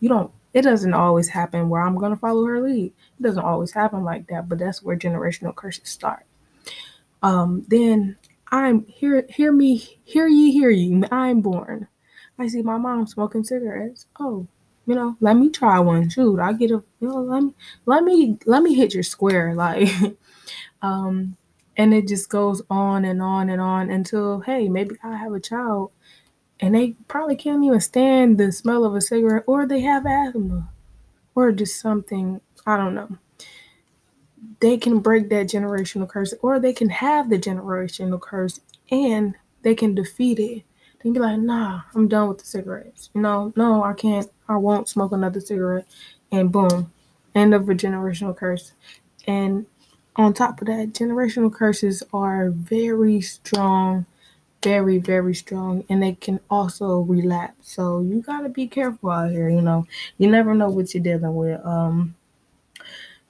You 0.00 0.08
don't. 0.08 0.30
It 0.54 0.62
doesn't 0.62 0.92
always 0.94 1.28
happen 1.28 1.68
where 1.68 1.82
I'm 1.82 1.96
gonna 1.96 2.16
follow 2.16 2.44
her 2.46 2.60
lead. 2.60 2.92
It 3.18 3.22
doesn't 3.22 3.42
always 3.44 3.72
happen 3.72 4.04
like 4.04 4.26
that, 4.28 4.48
but 4.48 4.58
that's 4.58 4.82
where 4.82 4.96
generational 4.96 5.54
curses 5.54 5.88
start. 5.88 6.24
Um, 7.22 7.64
then 7.68 8.16
I'm 8.50 8.84
hear 8.86 9.24
hear 9.28 9.52
me 9.52 9.76
hear 10.04 10.26
ye 10.26 10.52
hear 10.52 10.70
ye. 10.70 11.02
I'm 11.10 11.40
born. 11.40 11.88
I 12.42 12.48
see 12.48 12.62
my 12.62 12.78
mom 12.78 13.06
smoking 13.06 13.44
cigarettes. 13.44 14.06
Oh, 14.20 14.46
you 14.86 14.94
know, 14.94 15.16
let 15.20 15.36
me 15.36 15.50
try 15.50 15.78
one. 15.78 16.08
Shoot, 16.10 16.40
I 16.40 16.52
get 16.54 16.70
a 16.70 16.82
you 17.00 17.08
know, 17.08 17.20
let 17.22 17.42
me 17.42 17.54
let 17.86 18.04
me 18.04 18.38
let 18.46 18.62
me 18.62 18.74
hit 18.74 18.94
your 18.94 19.02
square. 19.04 19.54
Like 19.56 19.88
um 20.82 21.36
and 21.76 21.94
it 21.94 22.08
just 22.08 22.28
goes 22.28 22.62
on 22.70 23.04
and 23.04 23.22
on 23.22 23.48
and 23.50 23.60
on 23.60 23.90
until 23.90 24.40
hey, 24.40 24.68
maybe 24.68 24.96
I 25.02 25.16
have 25.16 25.32
a 25.32 25.40
child 25.40 25.92
and 26.60 26.74
they 26.74 26.96
probably 27.08 27.36
can't 27.36 27.64
even 27.64 27.80
stand 27.80 28.38
the 28.38 28.52
smell 28.52 28.84
of 28.84 28.94
a 28.94 29.00
cigarette 29.00 29.44
or 29.46 29.66
they 29.66 29.80
have 29.82 30.06
asthma 30.06 30.70
or 31.34 31.52
just 31.52 31.80
something, 31.80 32.40
I 32.66 32.76
don't 32.76 32.94
know 32.94 33.18
they 34.60 34.76
can 34.76 35.00
break 35.00 35.28
that 35.30 35.46
generational 35.46 36.08
curse 36.08 36.34
or 36.42 36.58
they 36.58 36.72
can 36.72 36.88
have 36.88 37.30
the 37.30 37.38
generational 37.38 38.20
curse 38.20 38.60
and 38.90 39.34
they 39.62 39.74
can 39.74 39.94
defeat 39.94 40.38
it. 40.38 40.62
Can 41.02 41.12
be 41.12 41.20
like, 41.20 41.38
nah, 41.38 41.82
I'm 41.94 42.08
done 42.08 42.28
with 42.28 42.38
the 42.38 42.44
cigarettes. 42.44 43.10
You 43.14 43.20
know, 43.20 43.52
no, 43.56 43.82
I 43.82 43.92
can't, 43.92 44.30
I 44.48 44.56
won't 44.56 44.88
smoke 44.88 45.12
another 45.12 45.40
cigarette. 45.40 45.86
And 46.30 46.50
boom, 46.50 46.92
end 47.34 47.54
of 47.54 47.68
a 47.68 47.74
generational 47.74 48.36
curse. 48.36 48.72
And 49.26 49.66
on 50.16 50.32
top 50.32 50.60
of 50.60 50.68
that, 50.68 50.92
generational 50.92 51.52
curses 51.52 52.02
are 52.12 52.50
very 52.50 53.20
strong, 53.20 54.06
very, 54.62 54.98
very 54.98 55.34
strong, 55.34 55.84
and 55.88 56.02
they 56.02 56.12
can 56.12 56.38
also 56.48 57.00
relapse. 57.00 57.72
So 57.72 58.00
you 58.00 58.22
gotta 58.22 58.48
be 58.48 58.68
careful 58.68 59.10
out 59.10 59.32
here, 59.32 59.50
you 59.50 59.60
know. 59.60 59.86
You 60.18 60.30
never 60.30 60.54
know 60.54 60.70
what 60.70 60.94
you're 60.94 61.02
dealing 61.02 61.34
with. 61.34 61.60
Um 61.66 62.14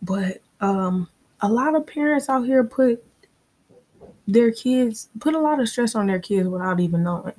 but 0.03 0.43
um, 0.61 1.09
a 1.41 1.49
lot 1.49 1.75
of 1.77 1.87
parents 1.87 2.29
out 2.29 2.45
here 2.45 2.65
put 2.65 3.05
their 4.27 4.53
kids 4.53 5.09
put 5.21 5.35
a 5.35 5.41
lot 5.41 5.61
of 5.61 5.69
stress 5.69 5.95
on 5.95 6.07
their 6.07 6.19
kids 6.19 6.49
without 6.49 6.81
even 6.81 7.03
knowing. 7.03 7.35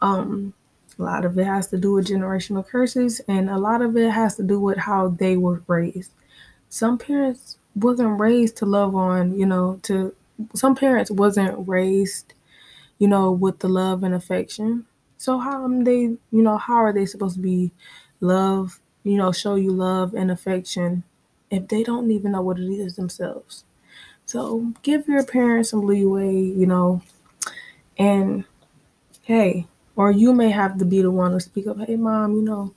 Um, 0.00 0.54
a 0.98 1.02
lot 1.02 1.24
of 1.24 1.38
it 1.38 1.44
has 1.44 1.68
to 1.68 1.78
do 1.78 1.94
with 1.94 2.08
generational 2.08 2.66
curses, 2.66 3.20
and 3.28 3.48
a 3.48 3.58
lot 3.58 3.82
of 3.82 3.96
it 3.96 4.10
has 4.10 4.36
to 4.36 4.42
do 4.42 4.60
with 4.60 4.78
how 4.78 5.08
they 5.08 5.36
were 5.36 5.62
raised. 5.66 6.12
Some 6.68 6.98
parents 6.98 7.56
wasn't 7.74 8.20
raised 8.20 8.56
to 8.58 8.66
love 8.66 8.94
on, 8.94 9.38
you 9.38 9.46
know, 9.46 9.80
to 9.84 10.14
some 10.54 10.74
parents 10.74 11.10
wasn't 11.10 11.66
raised, 11.66 12.34
you 12.98 13.08
know, 13.08 13.30
with 13.30 13.58
the 13.60 13.68
love 13.68 14.02
and 14.02 14.14
affection. 14.14 14.86
So 15.18 15.38
how 15.38 15.64
am 15.64 15.84
they, 15.84 16.00
you 16.00 16.18
know, 16.30 16.58
how 16.58 16.74
are 16.74 16.92
they 16.92 17.06
supposed 17.06 17.36
to 17.36 17.40
be 17.42 17.70
love, 18.20 18.80
you 19.04 19.16
know, 19.16 19.32
show 19.32 19.54
you 19.54 19.70
love 19.72 20.14
and 20.14 20.30
affection 20.30 21.04
if 21.50 21.68
they 21.68 21.82
don't 21.82 22.10
even 22.10 22.32
know 22.32 22.42
what 22.42 22.58
it 22.58 22.70
is 22.70 22.96
themselves. 22.96 23.64
So 24.32 24.72
give 24.82 25.08
your 25.08 25.26
parents 25.26 25.68
some 25.68 25.86
leeway, 25.86 26.34
you 26.34 26.64
know, 26.64 27.02
and 27.98 28.46
hey, 29.24 29.66
or 29.94 30.10
you 30.10 30.32
may 30.32 30.48
have 30.48 30.78
to 30.78 30.86
be 30.86 31.02
the 31.02 31.10
one 31.10 31.32
to 31.32 31.40
speak 31.40 31.66
up, 31.66 31.76
hey, 31.86 31.96
mom, 31.96 32.32
you 32.36 32.40
know, 32.40 32.72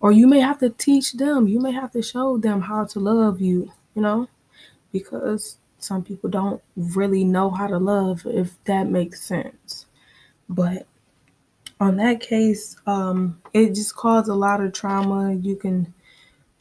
or 0.00 0.12
you 0.12 0.26
may 0.26 0.40
have 0.40 0.58
to 0.58 0.68
teach 0.68 1.14
them, 1.14 1.48
you 1.48 1.58
may 1.58 1.72
have 1.72 1.92
to 1.92 2.02
show 2.02 2.36
them 2.36 2.60
how 2.60 2.84
to 2.84 3.00
love 3.00 3.40
you, 3.40 3.72
you 3.94 4.02
know, 4.02 4.28
because 4.92 5.56
some 5.78 6.04
people 6.04 6.28
don't 6.28 6.62
really 6.76 7.24
know 7.24 7.48
how 7.48 7.66
to 7.66 7.78
love, 7.78 8.20
if 8.26 8.62
that 8.64 8.86
makes 8.86 9.22
sense. 9.22 9.86
But 10.50 10.86
on 11.80 11.96
that 11.96 12.20
case, 12.20 12.76
um, 12.86 13.40
it 13.54 13.74
just 13.74 13.96
caused 13.96 14.28
a 14.28 14.34
lot 14.34 14.60
of 14.60 14.74
trauma. 14.74 15.32
You 15.32 15.56
can 15.56 15.94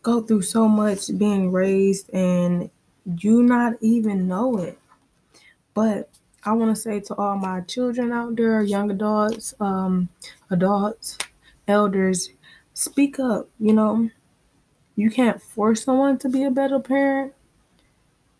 go 0.01 0.21
through 0.21 0.43
so 0.43 0.69
much 0.69 1.09
being 1.17 1.51
raised 1.51 2.09
and 2.13 2.69
you 3.05 3.43
not 3.43 3.73
even 3.81 4.27
know 4.27 4.57
it. 4.57 4.77
But 5.73 6.09
I 6.43 6.53
want 6.53 6.75
to 6.75 6.81
say 6.81 6.99
to 7.01 7.15
all 7.15 7.37
my 7.37 7.61
children 7.61 8.11
out 8.11 8.35
there, 8.35 8.61
young 8.61 8.91
adults, 8.91 9.53
um, 9.59 10.09
adults, 10.49 11.17
elders, 11.67 12.29
speak 12.73 13.19
up. 13.19 13.49
You 13.59 13.73
know, 13.73 14.09
you 14.95 15.09
can't 15.09 15.41
force 15.41 15.83
someone 15.83 16.17
to 16.19 16.29
be 16.29 16.43
a 16.43 16.51
better 16.51 16.79
parent, 16.79 17.33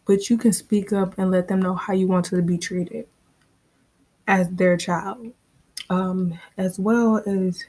but 0.05 0.29
you 0.29 0.37
can 0.37 0.53
speak 0.53 0.93
up 0.93 1.17
and 1.17 1.31
let 1.31 1.47
them 1.47 1.61
know 1.61 1.75
how 1.75 1.93
you 1.93 2.07
want 2.07 2.25
to 2.25 2.41
be 2.41 2.57
treated 2.57 3.07
as 4.27 4.49
their 4.49 4.77
child. 4.77 5.33
Um, 5.89 6.39
as 6.57 6.79
well 6.79 7.21
as 7.25 7.65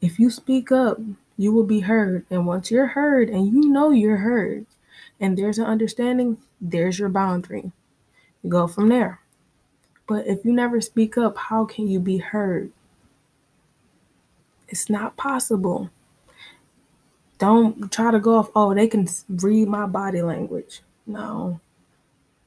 if 0.00 0.18
you 0.18 0.30
speak 0.30 0.72
up, 0.72 0.98
you 1.36 1.52
will 1.52 1.64
be 1.64 1.80
heard. 1.80 2.24
And 2.30 2.46
once 2.46 2.70
you're 2.70 2.86
heard 2.86 3.28
and 3.28 3.46
you 3.46 3.68
know 3.70 3.90
you're 3.90 4.18
heard 4.18 4.66
and 5.20 5.36
there's 5.36 5.58
an 5.58 5.66
understanding, 5.66 6.38
there's 6.60 6.98
your 6.98 7.08
boundary. 7.08 7.72
You 8.42 8.50
go 8.50 8.66
from 8.66 8.88
there. 8.88 9.20
But 10.06 10.26
if 10.26 10.44
you 10.44 10.52
never 10.52 10.80
speak 10.80 11.18
up, 11.18 11.36
how 11.36 11.64
can 11.64 11.88
you 11.88 12.00
be 12.00 12.18
heard? 12.18 12.72
It's 14.68 14.88
not 14.88 15.16
possible. 15.16 15.90
Don't 17.38 17.90
try 17.92 18.10
to 18.10 18.18
go 18.18 18.36
off, 18.36 18.50
oh, 18.54 18.74
they 18.74 18.88
can 18.88 19.08
read 19.28 19.68
my 19.68 19.86
body 19.86 20.22
language. 20.22 20.82
No. 21.06 21.60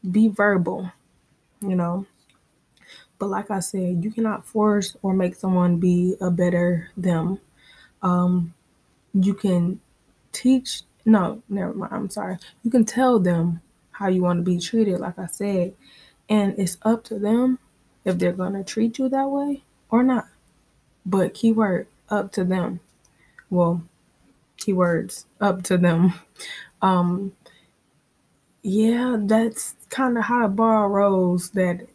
Be 0.10 0.28
verbal, 0.28 0.92
you 1.62 1.76
know. 1.76 2.06
But 3.20 3.30
like 3.30 3.52
I 3.52 3.60
said, 3.60 4.04
you 4.04 4.12
cannot 4.12 4.46
force 4.46 4.98
or 5.02 5.14
make 5.14 5.36
someone 5.36 5.78
be 5.78 6.16
a 6.20 6.32
better 6.32 6.90
them. 6.98 7.40
Um, 8.02 8.56
you 9.14 9.36
can 9.36 9.80
teach, 10.32 10.82
no, 11.06 11.44
never 11.50 11.74
mind, 11.74 11.94
I'm 11.94 12.10
sorry. 12.10 12.38
You 12.64 12.72
can 12.72 12.86
tell 12.86 13.20
them 13.20 13.62
how 13.92 14.08
you 14.10 14.22
want 14.22 14.40
to 14.40 14.44
be 14.44 14.60
treated, 14.60 15.00
like 15.00 15.20
I 15.20 15.28
said, 15.28 15.76
and 16.30 16.56
it's 16.58 16.78
up 16.84 17.04
to 17.06 17.20
them 17.20 17.60
if 18.06 18.18
they're 18.18 18.34
going 18.34 18.54
to 18.54 18.64
treat 18.64 19.00
you 19.00 19.10
that 19.10 19.30
way 19.30 19.64
or 19.90 20.04
not. 20.04 20.28
But 21.06 21.34
keyword, 21.34 21.88
up 22.10 22.32
to 22.34 22.44
them. 22.44 22.80
Well, 23.50 23.84
keywords, 24.58 25.26
up 25.40 25.64
to 25.64 25.78
them. 25.78 26.14
Um, 26.84 27.34
yeah, 28.64 29.18
that's 29.20 29.76
kind 29.90 30.18
of 30.18 30.26
how 30.26 30.44
the 30.44 30.48
bar 30.54 30.90
rolls 30.90 31.52
that 31.52 31.88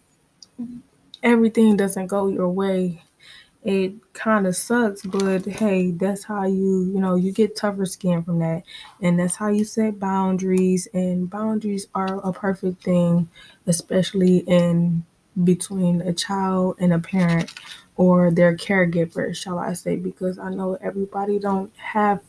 everything 1.22 1.76
doesn't 1.76 2.08
go 2.08 2.28
your 2.28 2.48
way. 2.48 3.02
It 3.66 3.94
kind 4.14 4.46
of 4.46 4.56
sucks, 4.56 5.02
but 5.02 5.44
hey, 5.46 5.90
that's 5.90 6.24
how 6.24 6.46
you, 6.46 6.84
you 6.84 7.00
know, 7.00 7.16
you 7.16 7.32
get 7.32 7.56
tougher 7.56 7.86
skin 7.86 8.22
from 8.22 8.38
that. 8.38 8.62
And 9.02 9.18
that's 9.18 9.36
how 9.36 9.48
you 9.48 9.64
set 9.64 10.00
boundaries. 10.00 10.88
And 10.94 11.28
boundaries 11.28 11.88
are 11.94 12.20
a 12.26 12.32
perfect 12.32 12.84
thing, 12.84 13.28
especially 13.66 14.38
in 14.38 15.04
between 15.44 16.02
a 16.02 16.14
child 16.14 16.76
and 16.80 16.92
a 16.92 17.00
parent 17.00 17.52
or 17.96 18.30
their 18.30 18.56
caregiver, 18.56 19.36
shall 19.36 19.58
I 19.58 19.74
say, 19.74 19.96
because 19.96 20.38
I 20.38 20.50
know 20.50 20.78
everybody 20.80 21.40
don't 21.40 21.74
have 21.76 22.22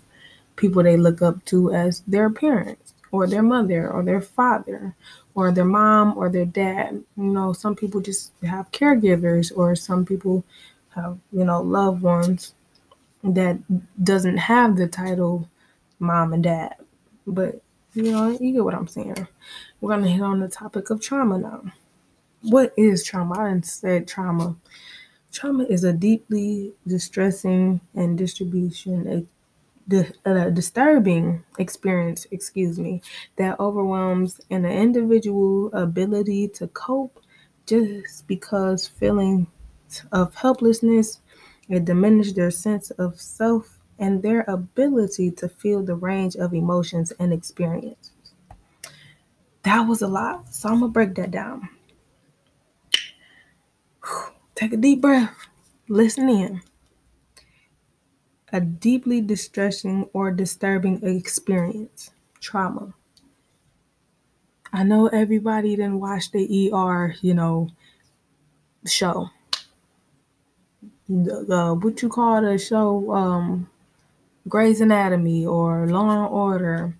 people 0.55 0.83
they 0.83 0.97
look 0.97 1.21
up 1.21 1.45
to 1.45 1.73
as 1.73 2.01
their 2.07 2.31
parents 2.31 2.95
or 3.11 3.27
their 3.27 3.43
mother 3.43 3.89
or 3.91 4.03
their 4.03 4.21
father 4.21 4.95
or 5.35 5.51
their 5.51 5.65
mom 5.65 6.17
or 6.17 6.29
their 6.29 6.45
dad. 6.45 7.03
You 7.17 7.23
know, 7.25 7.53
some 7.53 7.75
people 7.75 8.01
just 8.01 8.33
have 8.43 8.71
caregivers 8.71 9.51
or 9.55 9.75
some 9.75 10.05
people 10.05 10.43
have, 10.97 11.17
you 11.31 11.45
know, 11.45 11.61
loved 11.61 12.01
ones 12.01 12.53
that 13.23 13.57
doesn't 14.03 14.37
have 14.37 14.75
the 14.75 14.87
title 14.87 15.49
mom 15.99 16.33
and 16.33 16.43
dad. 16.43 16.75
But 17.25 17.61
you 17.93 18.11
know, 18.11 18.37
you 18.39 18.53
get 18.53 18.63
what 18.63 18.75
I'm 18.75 18.87
saying. 18.87 19.27
We're 19.81 19.95
gonna 19.95 20.09
hit 20.09 20.21
on 20.21 20.39
the 20.39 20.47
topic 20.47 20.89
of 20.89 21.01
trauma 21.01 21.39
now. 21.39 21.63
What 22.41 22.73
is 22.77 23.03
trauma? 23.03 23.39
I 23.39 23.59
say 23.61 24.01
trauma. 24.01 24.55
Trauma 25.31 25.65
is 25.65 25.83
a 25.83 25.93
deeply 25.93 26.73
distressing 26.85 27.81
and 27.95 28.17
distribution 28.17 29.27
a 30.25 30.51
disturbing 30.51 31.43
experience, 31.59 32.27
excuse 32.31 32.77
me, 32.77 33.01
that 33.37 33.59
overwhelms 33.59 34.41
an 34.49 34.65
individual 34.65 35.71
ability 35.73 36.49
to 36.49 36.67
cope 36.67 37.21
just 37.65 38.27
because 38.27 38.87
feeling 38.87 39.47
of 40.11 40.35
helplessness 40.35 41.19
it 41.69 41.85
diminishes 41.85 42.33
their 42.33 42.51
sense 42.51 42.91
of 42.91 43.19
self 43.19 43.79
and 43.99 44.21
their 44.21 44.41
ability 44.47 45.31
to 45.31 45.49
feel 45.49 45.83
the 45.83 45.95
range 45.95 46.35
of 46.35 46.53
emotions 46.53 47.11
and 47.19 47.33
experiences. 47.33 48.11
That 49.63 49.81
was 49.81 50.01
a 50.01 50.07
lot, 50.07 50.53
so 50.53 50.69
I'm 50.69 50.79
gonna 50.79 50.91
break 50.91 51.15
that 51.15 51.31
down. 51.31 51.67
Take 54.55 54.73
a 54.73 54.77
deep 54.77 55.01
breath, 55.01 55.35
listen 55.89 56.29
in 56.29 56.61
a 58.51 58.61
deeply 58.61 59.21
distressing 59.21 60.09
or 60.13 60.31
disturbing 60.31 61.03
experience, 61.03 62.11
trauma. 62.39 62.93
I 64.71 64.83
know 64.83 65.07
everybody 65.07 65.75
didn't 65.75 65.99
watch 65.99 66.31
the 66.31 66.71
ER, 66.73 67.15
you 67.21 67.33
know, 67.33 67.69
show. 68.85 69.29
What 71.07 72.01
you 72.01 72.09
call 72.09 72.41
the 72.41 72.57
show, 72.57 73.11
um, 73.13 73.69
Grey's 74.47 74.81
Anatomy 74.81 75.45
or 75.45 75.87
Law 75.87 76.09
and 76.09 76.33
Order. 76.33 76.97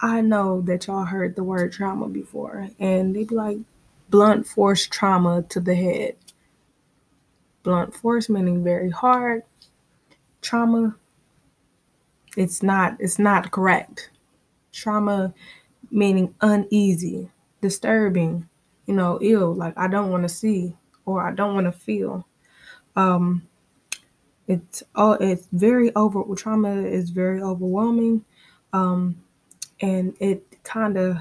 I 0.00 0.22
know 0.22 0.60
that 0.62 0.86
y'all 0.86 1.04
heard 1.04 1.36
the 1.36 1.44
word 1.44 1.72
trauma 1.72 2.08
before, 2.08 2.68
and 2.78 3.14
they 3.14 3.24
be 3.24 3.34
like 3.34 3.58
blunt 4.08 4.46
force 4.46 4.86
trauma 4.86 5.42
to 5.50 5.60
the 5.60 5.74
head. 5.74 6.16
Blunt 7.62 7.94
force 7.94 8.28
meaning 8.28 8.64
very 8.64 8.90
hard, 8.90 9.42
trauma 10.40 10.96
it's 12.36 12.62
not 12.62 12.96
it's 13.00 13.18
not 13.18 13.50
correct 13.50 14.10
trauma 14.72 15.34
meaning 15.90 16.34
uneasy 16.40 17.28
disturbing 17.60 18.48
you 18.86 18.94
know 18.94 19.18
ill 19.20 19.52
like 19.54 19.74
i 19.76 19.88
don't 19.88 20.10
want 20.10 20.22
to 20.22 20.28
see 20.28 20.74
or 21.06 21.26
i 21.26 21.32
don't 21.32 21.54
want 21.54 21.66
to 21.66 21.72
feel 21.72 22.26
um 22.96 23.42
it's 24.46 24.82
all 24.94 25.14
it's 25.14 25.46
very 25.52 25.94
over 25.94 26.22
trauma 26.34 26.82
is 26.82 27.10
very 27.10 27.42
overwhelming 27.42 28.24
um 28.72 29.16
and 29.80 30.14
it 30.20 30.44
kind 30.62 30.96
of 30.96 31.16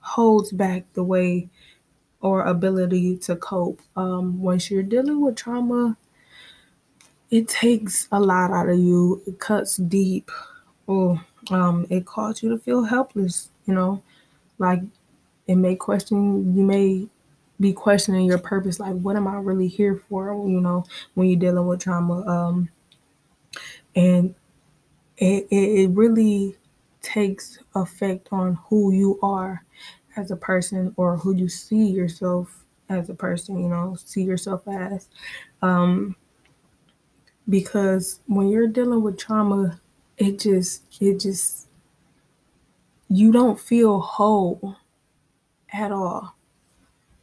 holds 0.00 0.52
back 0.52 0.84
the 0.94 1.02
way 1.02 1.48
or 2.20 2.44
ability 2.44 3.16
to 3.16 3.36
cope 3.36 3.80
um 3.96 4.40
once 4.40 4.70
you're 4.70 4.82
dealing 4.82 5.20
with 5.20 5.36
trauma 5.36 5.96
it 7.32 7.48
takes 7.48 8.08
a 8.12 8.20
lot 8.20 8.50
out 8.50 8.68
of 8.68 8.78
you. 8.78 9.22
It 9.26 9.40
cuts 9.40 9.78
deep. 9.78 10.30
Or 10.86 11.24
um, 11.50 11.86
it 11.88 12.04
causes 12.04 12.42
you 12.42 12.50
to 12.50 12.58
feel 12.58 12.84
helpless, 12.84 13.48
you 13.64 13.74
know. 13.74 14.02
Like 14.58 14.82
it 15.46 15.56
may 15.56 15.74
question 15.74 16.54
you 16.54 16.62
may 16.62 17.08
be 17.62 17.72
questioning 17.72 18.26
your 18.26 18.38
purpose, 18.38 18.78
like 18.78 18.94
what 18.94 19.16
am 19.16 19.26
I 19.26 19.36
really 19.36 19.68
here 19.68 20.02
for, 20.08 20.32
you 20.48 20.60
know, 20.60 20.84
when 21.14 21.28
you're 21.28 21.38
dealing 21.38 21.66
with 21.66 21.80
trauma. 21.80 22.26
Um 22.26 22.68
and 23.94 24.34
it, 25.16 25.46
it, 25.50 25.90
really 25.90 26.56
takes 27.02 27.58
effect 27.74 28.28
on 28.32 28.58
who 28.68 28.92
you 28.92 29.18
are 29.22 29.64
as 30.16 30.30
a 30.30 30.36
person 30.36 30.94
or 30.96 31.16
who 31.16 31.34
you 31.34 31.48
see 31.48 31.86
yourself 31.86 32.64
as 32.88 33.10
a 33.10 33.14
person, 33.14 33.58
you 33.58 33.68
know, 33.68 33.94
see 34.02 34.22
yourself 34.22 34.66
as. 34.66 35.08
Um, 35.60 36.16
because 37.48 38.20
when 38.26 38.48
you're 38.48 38.68
dealing 38.68 39.02
with 39.02 39.18
trauma, 39.18 39.80
it 40.16 40.38
just 40.38 40.82
it 41.00 41.20
just 41.20 41.68
you 43.08 43.32
don't 43.32 43.60
feel 43.60 44.00
whole 44.00 44.76
at 45.72 45.92
all. 45.92 46.36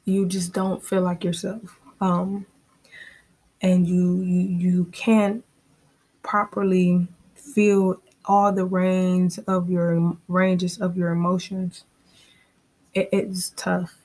You 0.10 0.26
just 0.26 0.54
don't 0.54 0.84
feel 0.84 1.02
like 1.02 1.24
yourself. 1.24 1.80
Um 2.02 2.45
and 3.62 3.88
you 3.88 4.22
you 4.22 4.41
you 4.41 4.86
can't 4.86 5.43
properly 6.24 7.08
feel 7.36 8.02
all 8.26 8.52
the 8.52 8.65
range 8.65 9.39
of 9.48 9.69
your 9.69 10.15
ranges 10.28 10.80
of 10.80 10.98
your 10.98 11.10
emotions. 11.12 11.84
It, 12.93 13.10
it's 13.12 13.50
tough. 13.56 13.98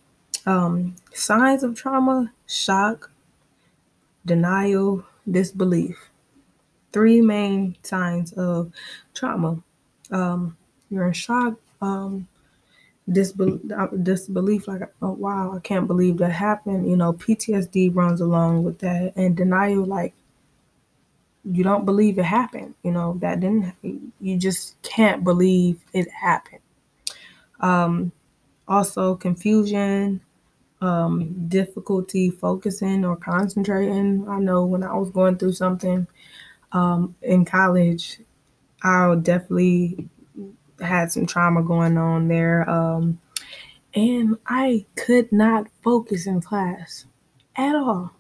Um, 0.46 0.96
signs 1.12 1.62
of 1.62 1.74
trauma: 1.74 2.32
shock, 2.46 3.10
denial, 4.24 5.04
disbelief. 5.30 6.10
Three 6.92 7.20
main 7.20 7.76
signs 7.82 8.32
of 8.32 8.72
trauma. 9.14 9.62
Um, 10.10 10.56
you're 10.90 11.06
in 11.06 11.12
shock, 11.12 11.54
um, 11.80 12.28
disbe- 13.10 14.04
disbelief, 14.04 14.68
like, 14.68 14.82
oh, 15.02 15.12
wow, 15.12 15.54
I 15.56 15.60
can't 15.60 15.86
believe 15.86 16.18
that 16.18 16.32
happened. 16.32 16.88
You 16.88 16.96
know, 16.96 17.12
PTSD 17.12 17.90
runs 17.90 18.20
along 18.20 18.64
with 18.64 18.78
that, 18.80 19.14
and 19.16 19.36
denial, 19.36 19.84
like, 19.84 20.14
you 21.44 21.62
don't 21.62 21.84
believe 21.84 22.18
it 22.18 22.24
happened. 22.24 22.74
You 22.82 22.92
know, 22.92 23.16
that 23.20 23.40
didn't, 23.40 23.74
you 24.20 24.36
just 24.38 24.80
can't 24.82 25.22
believe 25.24 25.80
it 25.92 26.10
happened. 26.10 26.60
Um, 27.60 28.12
also, 28.68 29.14
confusion, 29.16 30.20
um, 30.80 31.48
difficulty 31.48 32.30
focusing 32.30 33.04
or 33.04 33.16
concentrating. 33.16 34.26
I 34.28 34.38
know 34.38 34.64
when 34.64 34.82
I 34.82 34.94
was 34.94 35.10
going 35.10 35.38
through 35.38 35.52
something 35.54 36.06
um, 36.72 37.16
in 37.22 37.44
college, 37.44 38.20
i'll 38.82 39.16
definitely 39.16 40.08
had 40.80 41.12
some 41.12 41.26
trauma 41.26 41.62
going 41.62 41.96
on 41.98 42.28
there. 42.28 42.68
Um, 42.68 43.20
and 43.94 44.36
I 44.46 44.86
could 44.96 45.30
not 45.32 45.68
focus 45.82 46.26
in 46.26 46.40
class 46.40 47.06
at 47.56 47.74
all. 47.74 48.12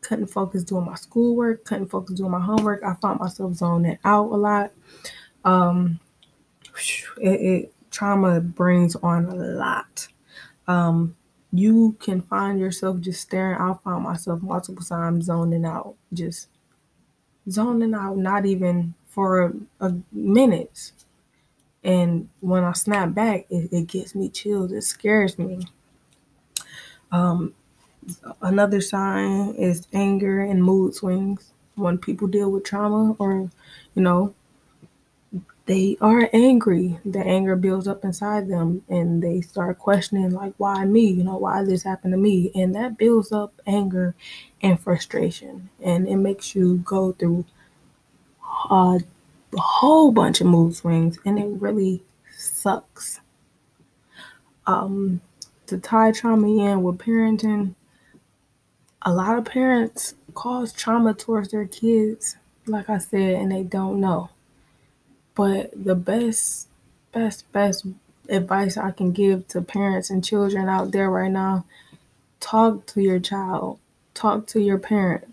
Couldn't 0.00 0.28
focus 0.28 0.64
doing 0.64 0.86
my 0.86 0.94
schoolwork, 0.94 1.64
couldn't 1.64 1.88
focus 1.88 2.16
doing 2.16 2.30
my 2.30 2.40
homework. 2.40 2.82
I 2.82 2.94
found 2.94 3.20
myself 3.20 3.54
zoning 3.54 3.98
out 4.04 4.32
a 4.32 4.36
lot. 4.36 4.72
Um, 5.44 6.00
it, 7.20 7.40
it 7.40 7.74
trauma 7.90 8.40
brings 8.40 8.96
on 8.96 9.26
a 9.26 9.34
lot. 9.34 10.08
Um, 10.66 11.16
you 11.52 11.96
can 12.00 12.20
find 12.22 12.60
yourself 12.60 13.00
just 13.00 13.22
staring. 13.22 13.58
I 13.58 13.74
found 13.82 14.04
myself 14.04 14.42
multiple 14.42 14.84
times 14.84 15.26
zoning 15.26 15.64
out, 15.64 15.94
just 16.12 16.48
zoning 17.50 17.94
out, 17.94 18.18
not 18.18 18.46
even 18.46 18.94
for 19.06 19.54
a 19.80 19.94
minutes. 20.12 20.92
And 21.84 22.28
when 22.40 22.64
I 22.64 22.72
snap 22.72 23.14
back, 23.14 23.46
it, 23.50 23.72
it 23.72 23.86
gets 23.86 24.14
me 24.14 24.28
chills. 24.28 24.72
It 24.72 24.82
scares 24.82 25.38
me. 25.38 25.66
Um, 27.10 27.54
another 28.42 28.80
sign 28.80 29.54
is 29.54 29.86
anger 29.92 30.40
and 30.40 30.62
mood 30.62 30.94
swings. 30.94 31.52
When 31.76 31.98
people 31.98 32.28
deal 32.28 32.50
with 32.50 32.64
trauma 32.64 33.14
or, 33.18 33.50
you 33.94 34.02
know, 34.02 34.34
they 35.66 35.96
are 36.00 36.30
angry. 36.32 36.98
The 37.04 37.20
anger 37.20 37.54
builds 37.54 37.86
up 37.86 38.04
inside 38.04 38.48
them 38.48 38.82
and 38.88 39.22
they 39.22 39.40
start 39.42 39.78
questioning, 39.78 40.30
like, 40.30 40.54
why 40.56 40.84
me? 40.84 41.10
You 41.10 41.24
know, 41.24 41.36
why 41.36 41.62
this 41.62 41.82
happened 41.82 42.12
to 42.12 42.18
me? 42.18 42.50
And 42.54 42.74
that 42.74 42.96
builds 42.96 43.32
up 43.32 43.52
anger 43.66 44.14
and 44.62 44.80
frustration. 44.80 45.68
And 45.84 46.08
it 46.08 46.16
makes 46.16 46.54
you 46.54 46.78
go 46.78 47.12
through 47.12 47.44
a 49.54 49.60
whole 49.60 50.12
bunch 50.12 50.40
of 50.40 50.46
mood 50.46 50.74
swings 50.74 51.18
and 51.24 51.38
it 51.38 51.46
really 51.60 52.02
sucks. 52.36 53.20
Um, 54.66 55.20
to 55.66 55.78
tie 55.78 56.12
trauma 56.12 56.46
in 56.46 56.82
with 56.82 56.98
parenting, 56.98 57.74
a 59.02 59.12
lot 59.12 59.38
of 59.38 59.44
parents 59.44 60.14
cause 60.34 60.72
trauma 60.72 61.14
towards 61.14 61.50
their 61.50 61.66
kids, 61.66 62.36
like 62.66 62.90
I 62.90 62.98
said, 62.98 63.34
and 63.34 63.50
they 63.50 63.62
don't 63.62 64.00
know. 64.00 64.30
But 65.34 65.70
the 65.74 65.94
best, 65.94 66.68
best, 67.12 67.50
best 67.52 67.86
advice 68.28 68.76
I 68.76 68.90
can 68.90 69.12
give 69.12 69.48
to 69.48 69.62
parents 69.62 70.10
and 70.10 70.24
children 70.24 70.68
out 70.68 70.90
there 70.90 71.10
right 71.10 71.30
now 71.30 71.64
talk 72.40 72.86
to 72.86 73.00
your 73.00 73.18
child, 73.18 73.78
talk 74.14 74.46
to 74.48 74.60
your 74.60 74.78
parent, 74.78 75.32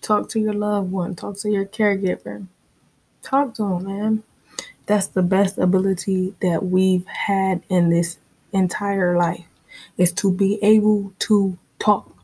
talk 0.00 0.28
to 0.30 0.40
your 0.40 0.52
loved 0.52 0.90
one, 0.90 1.14
talk 1.14 1.38
to 1.38 1.50
your 1.50 1.64
caregiver. 1.64 2.46
Talk 3.26 3.54
to 3.54 3.62
them, 3.64 3.84
man. 3.84 4.22
That's 4.86 5.08
the 5.08 5.22
best 5.22 5.58
ability 5.58 6.36
that 6.42 6.64
we've 6.64 7.06
had 7.08 7.64
in 7.68 7.90
this 7.90 8.18
entire 8.52 9.18
life 9.18 9.46
is 9.98 10.12
to 10.12 10.30
be 10.30 10.62
able 10.62 11.12
to 11.18 11.58
talk. 11.80 12.16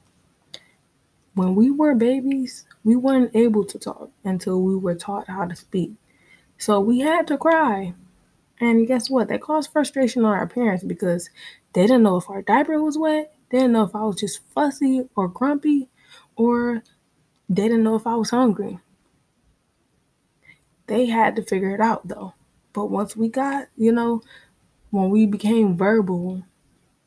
When 1.34 1.56
we 1.56 1.72
were 1.72 1.96
babies, 1.96 2.66
we 2.84 2.94
weren't 2.94 3.34
able 3.34 3.64
to 3.64 3.80
talk 3.80 4.12
until 4.22 4.62
we 4.62 4.76
were 4.76 4.94
taught 4.94 5.26
how 5.26 5.44
to 5.44 5.56
speak. 5.56 5.94
So 6.56 6.78
we 6.78 7.00
had 7.00 7.26
to 7.26 7.36
cry. 7.36 7.94
And 8.60 8.86
guess 8.86 9.10
what? 9.10 9.26
That 9.26 9.40
caused 9.40 9.72
frustration 9.72 10.24
on 10.24 10.32
our 10.32 10.46
parents 10.46 10.84
because 10.84 11.30
they 11.72 11.82
didn't 11.82 12.04
know 12.04 12.18
if 12.18 12.30
our 12.30 12.42
diaper 12.42 12.80
was 12.80 12.96
wet. 12.96 13.34
They 13.50 13.58
didn't 13.58 13.72
know 13.72 13.82
if 13.82 13.96
I 13.96 14.02
was 14.02 14.20
just 14.20 14.38
fussy 14.54 15.08
or 15.16 15.26
grumpy, 15.26 15.88
or 16.36 16.84
they 17.48 17.64
didn't 17.64 17.82
know 17.82 17.96
if 17.96 18.06
I 18.06 18.14
was 18.14 18.30
hungry. 18.30 18.78
They 20.86 21.06
had 21.06 21.36
to 21.36 21.42
figure 21.42 21.74
it 21.74 21.80
out 21.80 22.06
though. 22.06 22.34
But 22.72 22.86
once 22.86 23.16
we 23.16 23.28
got, 23.28 23.68
you 23.76 23.92
know, 23.92 24.22
when 24.90 25.10
we 25.10 25.26
became 25.26 25.76
verbal, 25.76 26.42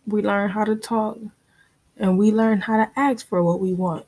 we 0.05 0.21
learned 0.21 0.53
how 0.53 0.63
to 0.63 0.75
talk 0.75 1.17
and 1.97 2.17
we 2.17 2.31
learned 2.31 2.63
how 2.63 2.77
to 2.77 2.91
ask 2.95 3.27
for 3.27 3.43
what 3.43 3.59
we 3.59 3.73
want. 3.73 4.05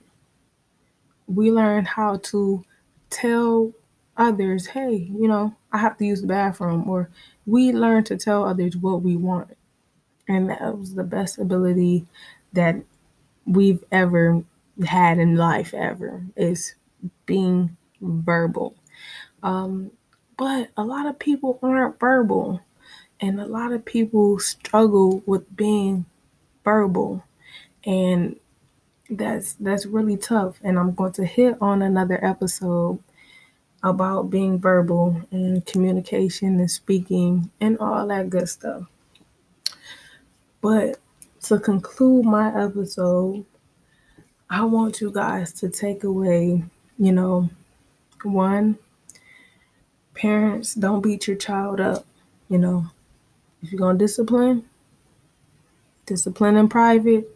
We 1.27 1.51
learned 1.51 1.87
how 1.87 2.17
to 2.17 2.63
tell 3.09 3.73
others, 4.15 4.67
hey, 4.67 5.09
you 5.11 5.27
know, 5.27 5.55
I 5.71 5.77
have 5.77 5.97
to 5.97 6.05
use 6.05 6.21
the 6.21 6.27
bathroom, 6.27 6.89
or 6.89 7.09
we 7.45 7.71
learned 7.71 8.07
to 8.07 8.17
tell 8.17 8.43
others 8.43 8.75
what 8.75 9.01
we 9.01 9.15
want. 9.15 9.55
And 10.27 10.49
that 10.49 10.77
was 10.77 10.95
the 10.95 11.03
best 11.03 11.37
ability 11.37 12.05
that 12.53 12.75
we've 13.45 13.83
ever 13.91 14.43
had 14.85 15.19
in 15.19 15.35
life, 15.35 15.73
ever, 15.73 16.23
is 16.35 16.75
being 17.25 17.77
verbal. 18.01 18.75
Um, 19.43 19.91
but 20.37 20.69
a 20.77 20.83
lot 20.83 21.05
of 21.05 21.19
people 21.19 21.59
aren't 21.61 21.99
verbal, 21.99 22.61
and 23.19 23.39
a 23.39 23.45
lot 23.45 23.71
of 23.71 23.85
people 23.85 24.39
struggle 24.39 25.23
with 25.25 25.55
being 25.55 26.05
verbal, 26.63 27.23
and 27.85 28.35
that's 29.09 29.53
that's 29.53 29.85
really 29.85 30.17
tough. 30.17 30.59
And 30.63 30.77
I'm 30.77 30.93
going 30.93 31.13
to 31.13 31.25
hit 31.25 31.57
on 31.61 31.81
another 31.81 32.23
episode 32.23 32.99
about 33.83 34.29
being 34.29 34.59
verbal 34.59 35.21
and 35.31 35.65
communication 35.65 36.59
and 36.59 36.69
speaking 36.69 37.49
and 37.61 37.77
all 37.79 38.07
that 38.07 38.29
good 38.29 38.49
stuff. 38.49 38.83
But 40.61 40.97
to 41.43 41.59
conclude 41.59 42.25
my 42.25 42.49
episode, 42.63 43.45
I 44.49 44.65
want 44.65 45.01
you 45.01 45.11
guys 45.11 45.53
to 45.53 45.69
take 45.69 46.03
away, 46.03 46.63
you 46.97 47.11
know, 47.11 47.49
one, 48.23 48.77
parents, 50.17 50.73
don't 50.73 51.01
beat 51.01 51.27
your 51.27 51.37
child 51.37 51.79
up. 51.79 52.05
You 52.49 52.57
know, 52.57 52.87
if 53.61 53.71
you're 53.71 53.93
to 53.93 53.97
discipline, 53.97 54.65
discipline 56.05 56.57
in 56.57 56.67
private. 56.69 57.27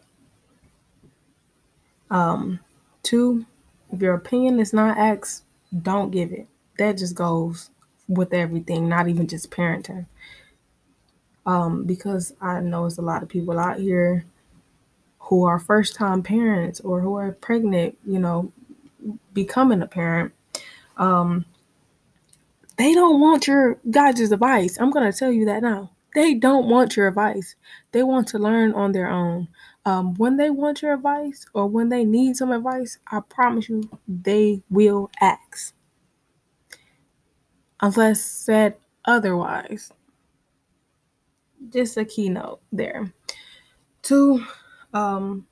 Um, 2.09 2.59
two, 3.03 3.45
if 3.91 4.01
your 4.01 4.15
opinion 4.15 4.59
is 4.59 4.73
not 4.73 4.97
asked, 4.97 5.43
don't 5.81 6.11
give 6.11 6.31
it. 6.31 6.47
That 6.77 6.97
just 6.97 7.15
goes 7.15 7.69
with 8.07 8.33
everything, 8.33 8.89
not 8.89 9.07
even 9.07 9.27
just 9.27 9.51
parenting. 9.51 10.05
Um, 11.45 11.85
because 11.85 12.33
I 12.41 12.59
know 12.59 12.85
it's 12.85 12.97
a 12.97 13.01
lot 13.01 13.23
of 13.23 13.29
people 13.29 13.57
out 13.59 13.79
here 13.79 14.25
who 15.19 15.45
are 15.45 15.59
first 15.59 15.95
time 15.95 16.21
parents 16.21 16.79
or 16.81 16.99
who 16.99 17.15
are 17.15 17.31
pregnant, 17.31 17.97
you 18.05 18.19
know, 18.19 18.51
becoming 19.33 19.81
a 19.81 19.87
parent. 19.87 20.33
Um, 20.97 21.45
they 22.81 22.95
don't 22.95 23.19
want 23.19 23.45
your 23.45 23.79
guys' 23.91 24.31
advice. 24.31 24.79
I'm 24.79 24.89
going 24.89 25.09
to 25.09 25.15
tell 25.15 25.31
you 25.31 25.45
that 25.45 25.61
now. 25.61 25.91
They 26.15 26.33
don't 26.33 26.67
want 26.67 26.97
your 26.97 27.07
advice. 27.07 27.55
They 27.91 28.01
want 28.01 28.27
to 28.29 28.39
learn 28.39 28.73
on 28.73 28.91
their 28.91 29.07
own. 29.07 29.49
Um, 29.85 30.15
when 30.15 30.37
they 30.37 30.49
want 30.49 30.81
your 30.81 30.95
advice 30.95 31.45
or 31.53 31.67
when 31.67 31.89
they 31.89 32.03
need 32.03 32.37
some 32.37 32.51
advice, 32.51 32.97
I 33.11 33.19
promise 33.21 33.69
you 33.69 33.83
they 34.07 34.63
will 34.71 35.11
ask. 35.21 35.75
Unless 37.79 38.23
said 38.23 38.77
otherwise. 39.05 39.91
Just 41.69 41.97
a 41.97 42.05
keynote 42.05 42.61
there. 42.71 43.13
Two, 44.01 44.43
um, 44.91 45.45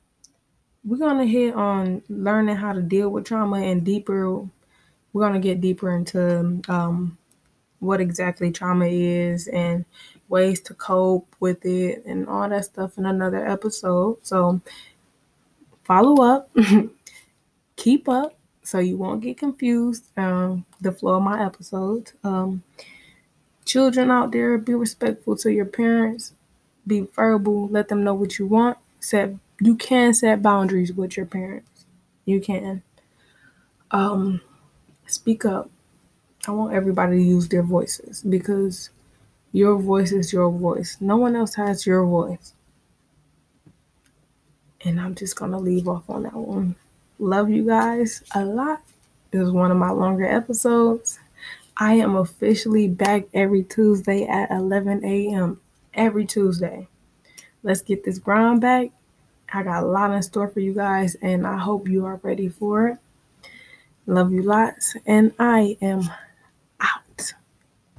we're 0.84 0.96
gonna 0.96 1.26
hit 1.26 1.54
on 1.54 2.02
learning 2.08 2.56
how 2.56 2.72
to 2.72 2.82
deal 2.82 3.08
with 3.10 3.24
trauma 3.24 3.58
and 3.58 3.84
deeper. 3.84 4.48
We're 5.12 5.22
gonna 5.22 5.38
get 5.38 5.60
deeper 5.60 5.94
into 5.94 6.60
um, 6.68 7.16
what 7.80 8.00
exactly 8.00 8.50
trauma 8.50 8.86
is 8.86 9.48
and 9.48 9.84
ways 10.28 10.60
to 10.60 10.74
cope 10.74 11.34
with 11.40 11.64
it 11.64 12.04
and 12.06 12.28
all 12.28 12.48
that 12.48 12.64
stuff 12.64 12.96
in 12.96 13.06
another 13.06 13.46
episode. 13.46 14.18
So 14.22 14.60
follow 15.84 16.22
up, 16.22 16.50
keep 17.76 18.08
up 18.08 18.34
so 18.62 18.78
you 18.78 18.96
won't 18.96 19.22
get 19.22 19.38
confused. 19.38 20.04
Um, 20.16 20.64
the 20.80 20.92
flow 20.92 21.16
of 21.16 21.22
my 21.22 21.44
episodes. 21.44 22.12
Um, 22.22 22.62
children 23.64 24.10
out 24.10 24.32
there, 24.32 24.58
be 24.58 24.74
respectful 24.74 25.36
to 25.36 25.52
your 25.52 25.64
parents. 25.64 26.32
Be 26.86 27.08
verbal. 27.14 27.68
Let 27.68 27.88
them 27.88 28.04
know 28.04 28.14
what 28.14 28.38
you 28.38 28.46
want. 28.46 28.78
Set 29.00 29.34
you 29.60 29.76
can 29.76 30.14
set 30.14 30.42
boundaries 30.42 30.92
with 30.92 31.16
your 31.16 31.26
parents. 31.26 31.84
You 32.24 32.40
can. 32.40 32.82
Um, 33.90 34.40
speak 35.06 35.44
up. 35.44 35.70
I 36.46 36.52
want 36.52 36.74
everybody 36.74 37.18
to 37.18 37.22
use 37.22 37.48
their 37.48 37.62
voices 37.62 38.22
because 38.22 38.90
your 39.52 39.76
voice 39.78 40.12
is 40.12 40.32
your 40.32 40.50
voice. 40.50 40.96
No 41.00 41.16
one 41.16 41.36
else 41.36 41.54
has 41.56 41.86
your 41.86 42.04
voice. 42.06 42.54
And 44.82 44.98
I'm 44.98 45.14
just 45.14 45.36
going 45.36 45.50
to 45.50 45.58
leave 45.58 45.86
off 45.86 46.08
on 46.08 46.22
that 46.22 46.34
one. 46.34 46.76
Love 47.18 47.50
you 47.50 47.66
guys 47.66 48.22
a 48.34 48.44
lot. 48.44 48.80
This 49.30 49.42
is 49.42 49.50
one 49.50 49.70
of 49.70 49.76
my 49.76 49.90
longer 49.90 50.24
episodes. 50.24 51.18
I 51.76 51.94
am 51.94 52.16
officially 52.16 52.88
back 52.88 53.24
every 53.34 53.62
Tuesday 53.62 54.26
at 54.26 54.50
11 54.50 55.04
a.m. 55.04 55.60
Every 55.92 56.24
Tuesday. 56.24 56.88
Let's 57.62 57.82
get 57.82 58.04
this 58.04 58.18
grind 58.18 58.62
back. 58.62 58.90
I 59.52 59.62
got 59.62 59.82
a 59.82 59.86
lot 59.86 60.12
in 60.12 60.22
store 60.22 60.48
for 60.48 60.60
you 60.60 60.72
guys, 60.72 61.16
and 61.20 61.46
I 61.46 61.58
hope 61.58 61.88
you 61.88 62.06
are 62.06 62.20
ready 62.22 62.48
for 62.48 62.88
it. 62.88 62.98
Love 64.06 64.32
you 64.32 64.42
lots, 64.42 64.96
and 65.06 65.32
I 65.38 65.76
am 65.82 66.10